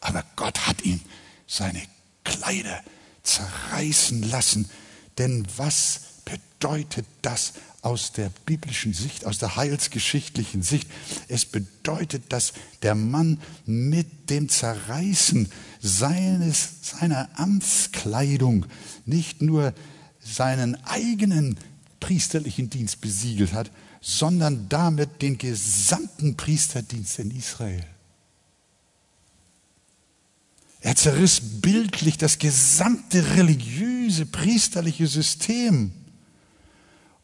Aber 0.00 0.24
Gott 0.36 0.66
hat 0.66 0.82
ihn 0.82 1.00
seine 1.46 1.82
Kleider 2.24 2.82
zerreißen 3.22 4.22
lassen. 4.30 4.70
Denn 5.18 5.46
was 5.56 6.00
bedeutet 6.24 7.06
das 7.22 7.54
aus 7.82 8.12
der 8.12 8.30
biblischen 8.44 8.92
Sicht, 8.92 9.24
aus 9.24 9.38
der 9.38 9.56
heilsgeschichtlichen 9.56 10.62
Sicht? 10.62 10.88
Es 11.28 11.44
bedeutet, 11.44 12.32
dass 12.32 12.52
der 12.82 12.94
Mann 12.94 13.40
mit 13.64 14.30
dem 14.30 14.48
Zerreißen 14.48 15.48
seines, 15.80 16.68
seiner 16.82 17.28
Amtskleidung 17.38 18.66
nicht 19.04 19.40
nur 19.40 19.72
seinen 20.20 20.74
eigenen 20.84 21.56
priesterlichen 22.00 22.68
Dienst 22.70 23.00
besiegelt 23.00 23.52
hat, 23.52 23.70
sondern 24.00 24.68
damit 24.68 25.22
den 25.22 25.38
gesamten 25.38 26.36
Priesterdienst 26.36 27.18
in 27.18 27.30
Israel. 27.30 27.84
Er 30.86 30.94
zerriss 30.94 31.40
bildlich 31.40 32.16
das 32.16 32.38
gesamte 32.38 33.34
religiöse, 33.36 34.24
priesterliche 34.24 35.08
System. 35.08 35.90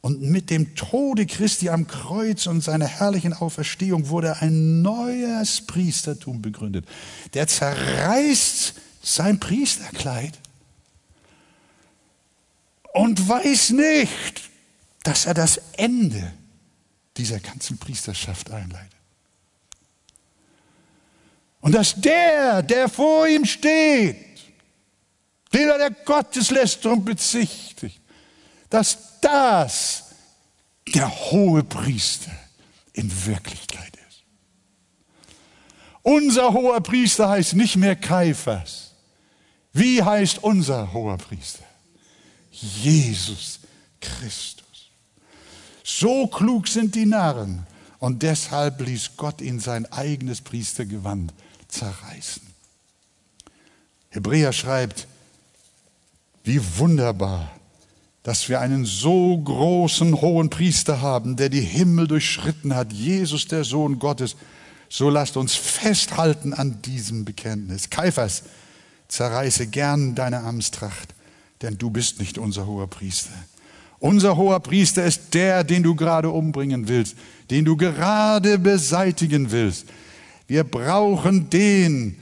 Und 0.00 0.20
mit 0.20 0.50
dem 0.50 0.74
Tode 0.74 1.26
Christi 1.26 1.68
am 1.68 1.86
Kreuz 1.86 2.48
und 2.48 2.60
seiner 2.60 2.88
herrlichen 2.88 3.32
Auferstehung 3.32 4.08
wurde 4.08 4.40
ein 4.42 4.82
neues 4.82 5.60
Priestertum 5.64 6.42
begründet. 6.42 6.86
Der 7.34 7.46
zerreißt 7.46 8.74
sein 9.00 9.38
Priesterkleid 9.38 10.36
und 12.94 13.28
weiß 13.28 13.70
nicht, 13.70 14.50
dass 15.04 15.26
er 15.26 15.34
das 15.34 15.60
Ende 15.74 16.32
dieser 17.16 17.38
ganzen 17.38 17.78
Priesterschaft 17.78 18.50
einleitet. 18.50 19.01
Und 21.62 21.72
dass 21.72 21.94
der, 21.94 22.62
der 22.62 22.88
vor 22.88 23.26
ihm 23.26 23.44
steht, 23.44 24.16
den 25.52 25.68
er 25.68 25.78
der 25.78 25.90
Gotteslästerung 25.90 27.04
bezichtigt, 27.04 28.00
dass 28.68 29.20
das 29.20 30.06
der 30.92 31.08
hohe 31.30 31.62
Priester 31.62 32.32
in 32.92 33.10
Wirklichkeit 33.26 33.96
ist. 34.08 34.24
Unser 36.02 36.52
hoher 36.52 36.80
Priester 36.80 37.28
heißt 37.28 37.54
nicht 37.54 37.76
mehr 37.76 37.94
Kaiphas. 37.94 38.90
Wie 39.72 40.02
heißt 40.02 40.42
unser 40.42 40.92
hoher 40.92 41.16
Priester? 41.16 41.64
Jesus 42.50 43.60
Christus. 44.00 44.90
So 45.84 46.26
klug 46.26 46.66
sind 46.66 46.96
die 46.96 47.06
Narren 47.06 47.66
und 48.00 48.24
deshalb 48.24 48.80
ließ 48.80 49.12
Gott 49.16 49.40
ihn 49.40 49.60
sein 49.60 49.86
eigenes 49.92 50.40
Priestergewand 50.40 51.32
zerreißen. 51.72 52.42
Hebräer 54.10 54.52
schreibt, 54.52 55.06
wie 56.44 56.60
wunderbar, 56.78 57.50
dass 58.22 58.48
wir 58.48 58.60
einen 58.60 58.84
so 58.84 59.36
großen 59.38 60.20
hohen 60.20 60.50
Priester 60.50 61.00
haben, 61.00 61.36
der 61.36 61.48
die 61.48 61.60
Himmel 61.60 62.06
durchschritten 62.06 62.74
hat, 62.74 62.92
Jesus 62.92 63.48
der 63.48 63.64
Sohn 63.64 63.98
Gottes. 63.98 64.36
So 64.88 65.10
lasst 65.10 65.36
uns 65.36 65.54
festhalten 65.54 66.52
an 66.52 66.82
diesem 66.82 67.24
Bekenntnis. 67.24 67.90
Kaiphas, 67.90 68.44
zerreiße 69.08 69.66
gern 69.66 70.14
deine 70.14 70.40
Amtstracht, 70.40 71.14
denn 71.62 71.78
du 71.78 71.90
bist 71.90 72.20
nicht 72.20 72.38
unser 72.38 72.66
hoher 72.66 72.88
Priester. 72.88 73.32
Unser 73.98 74.36
hoher 74.36 74.60
Priester 74.60 75.04
ist 75.04 75.32
der, 75.34 75.64
den 75.64 75.82
du 75.82 75.94
gerade 75.94 76.28
umbringen 76.28 76.88
willst, 76.88 77.16
den 77.50 77.64
du 77.64 77.76
gerade 77.76 78.58
beseitigen 78.58 79.50
willst. 79.50 79.86
Wir 80.46 80.64
brauchen 80.64 81.50
den, 81.50 82.16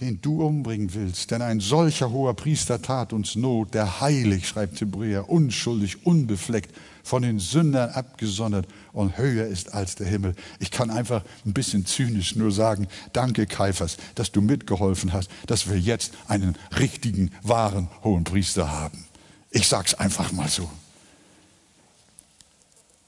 den 0.00 0.20
du 0.20 0.44
umbringen 0.44 0.92
willst. 0.94 1.30
Denn 1.30 1.42
ein 1.42 1.60
solcher 1.60 2.10
hoher 2.10 2.34
Priester 2.34 2.82
tat 2.82 3.12
uns 3.12 3.36
Not, 3.36 3.74
der 3.74 4.00
heilig, 4.00 4.48
schreibt 4.48 4.80
Hebräer, 4.80 5.28
unschuldig, 5.28 6.04
unbefleckt, 6.06 6.74
von 7.04 7.22
den 7.22 7.38
Sündern 7.38 7.90
abgesondert 7.90 8.66
und 8.92 9.18
höher 9.18 9.46
ist 9.46 9.74
als 9.74 9.94
der 9.94 10.06
Himmel. 10.06 10.34
Ich 10.58 10.70
kann 10.70 10.90
einfach 10.90 11.22
ein 11.44 11.52
bisschen 11.52 11.84
zynisch 11.84 12.34
nur 12.34 12.50
sagen, 12.50 12.88
danke 13.12 13.46
Kaiphas, 13.46 13.98
dass 14.14 14.32
du 14.32 14.40
mitgeholfen 14.40 15.12
hast, 15.12 15.30
dass 15.46 15.68
wir 15.68 15.78
jetzt 15.78 16.14
einen 16.28 16.56
richtigen, 16.78 17.30
wahren 17.42 17.88
hohen 18.02 18.24
Priester 18.24 18.72
haben. 18.72 19.04
Ich 19.50 19.68
sag's 19.68 19.94
einfach 19.94 20.32
mal 20.32 20.48
so. 20.48 20.68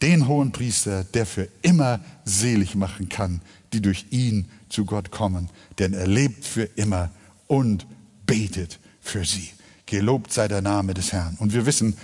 Den 0.03 0.29
hohen 0.29 0.53
Priester, 0.53 1.05
der 1.05 1.27
für 1.27 1.49
immer 1.63 2.01
selig 2.25 2.75
machen 2.75 3.09
kann, 3.09 3.41
die 3.73 3.81
durch 3.81 4.07
ihn 4.11 4.47
zu 4.69 4.85
Gott 4.85 5.11
kommen, 5.11 5.49
denn 5.79 5.95
er 5.95 6.07
lebt 6.07 6.45
für 6.45 6.65
immer 6.77 7.11
und 7.47 7.87
betet 8.27 8.79
für 9.01 9.25
sie. 9.25 9.51
Gelobt 9.87 10.33
sei 10.33 10.49
der 10.49 10.63
Name 10.63 10.95
des 10.95 11.13
Herrn. 11.13 11.37
Und 11.39 11.53
wir 11.53 11.65
wissen, 11.65 11.97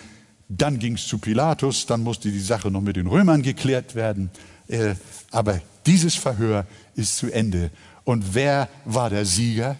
dann 0.49 0.79
ging 0.79 0.95
es 0.95 1.07
zu 1.07 1.19
Pilatus, 1.19 1.87
dann 1.87 2.03
musste 2.03 2.31
die 2.31 2.41
Sache 2.41 2.71
noch 2.71 2.81
mit 2.81 2.97
den 2.97 3.07
Römern 3.07 3.43
geklärt 3.43 3.95
werden. 3.95 4.31
Äh, 4.69 4.95
aber 5.31 5.61
dieses 5.87 6.15
Verhör 6.15 6.67
ist 6.95 7.17
zu 7.17 7.33
Ende. 7.33 7.71
Und 8.05 8.35
wer 8.35 8.69
war 8.85 9.11
der 9.11 9.25
Sieger? 9.25 9.77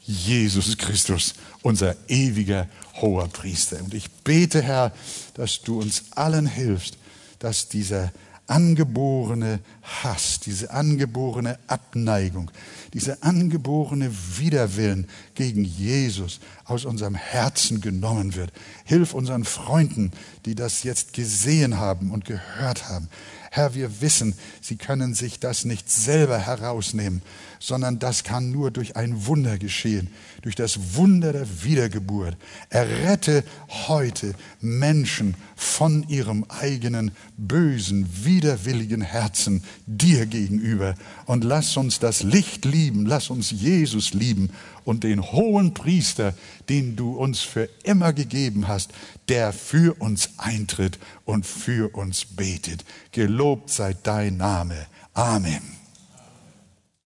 Jesus 0.00 0.76
Christus, 0.76 1.34
unser 1.62 1.96
ewiger 2.08 2.68
hoher 3.00 3.28
Priester. 3.28 3.82
Und 3.82 3.94
ich 3.94 4.10
bete, 4.10 4.60
Herr, 4.62 4.92
dass 5.34 5.62
du 5.62 5.80
uns 5.80 6.04
allen 6.14 6.46
hilfst, 6.46 6.98
dass 7.44 7.68
dieser 7.68 8.10
angeborene 8.46 9.60
Hass, 9.82 10.40
diese 10.40 10.70
angeborene 10.70 11.58
Abneigung, 11.66 12.50
diese 12.94 13.22
angeborene 13.22 14.10
Widerwillen 14.38 15.06
gegen 15.34 15.62
Jesus 15.62 16.40
aus 16.64 16.86
unserem 16.86 17.14
Herzen 17.14 17.82
genommen 17.82 18.34
wird. 18.34 18.50
Hilf 18.86 19.12
unseren 19.12 19.44
Freunden, 19.44 20.10
die 20.46 20.54
das 20.54 20.84
jetzt 20.84 21.12
gesehen 21.12 21.78
haben 21.78 22.10
und 22.10 22.24
gehört 22.24 22.88
haben. 22.88 23.10
Herr, 23.54 23.72
wir 23.72 24.00
wissen, 24.00 24.34
sie 24.60 24.74
können 24.74 25.14
sich 25.14 25.38
das 25.38 25.64
nicht 25.64 25.88
selber 25.88 26.38
herausnehmen, 26.38 27.22
sondern 27.60 28.00
das 28.00 28.24
kann 28.24 28.50
nur 28.50 28.72
durch 28.72 28.96
ein 28.96 29.26
Wunder 29.26 29.58
geschehen, 29.58 30.08
durch 30.42 30.56
das 30.56 30.96
Wunder 30.96 31.32
der 31.32 31.62
Wiedergeburt. 31.62 32.36
Errette 32.68 33.44
heute 33.86 34.34
Menschen 34.60 35.36
von 35.54 36.02
ihrem 36.08 36.44
eigenen 36.48 37.12
bösen, 37.36 38.08
widerwilligen 38.24 39.02
Herzen 39.02 39.62
dir 39.86 40.26
gegenüber 40.26 40.96
und 41.26 41.44
lass 41.44 41.76
uns 41.76 42.00
das 42.00 42.24
Licht 42.24 42.64
lieben, 42.64 43.06
lass 43.06 43.30
uns 43.30 43.52
Jesus 43.52 44.14
lieben 44.14 44.50
und 44.84 45.04
den 45.04 45.22
hohen 45.22 45.74
Priester, 45.74 46.34
den 46.68 46.96
du 46.96 47.12
uns 47.16 47.40
für 47.40 47.68
immer 47.82 48.12
gegeben 48.12 48.68
hast, 48.68 48.92
der 49.28 49.52
für 49.52 50.00
uns 50.00 50.30
eintritt 50.38 50.98
und 51.24 51.46
für 51.46 51.94
uns 51.94 52.24
betet. 52.24 52.84
Gelobt 53.12 53.70
sei 53.70 53.94
dein 54.02 54.36
Name. 54.36 54.86
Amen. 55.14 55.83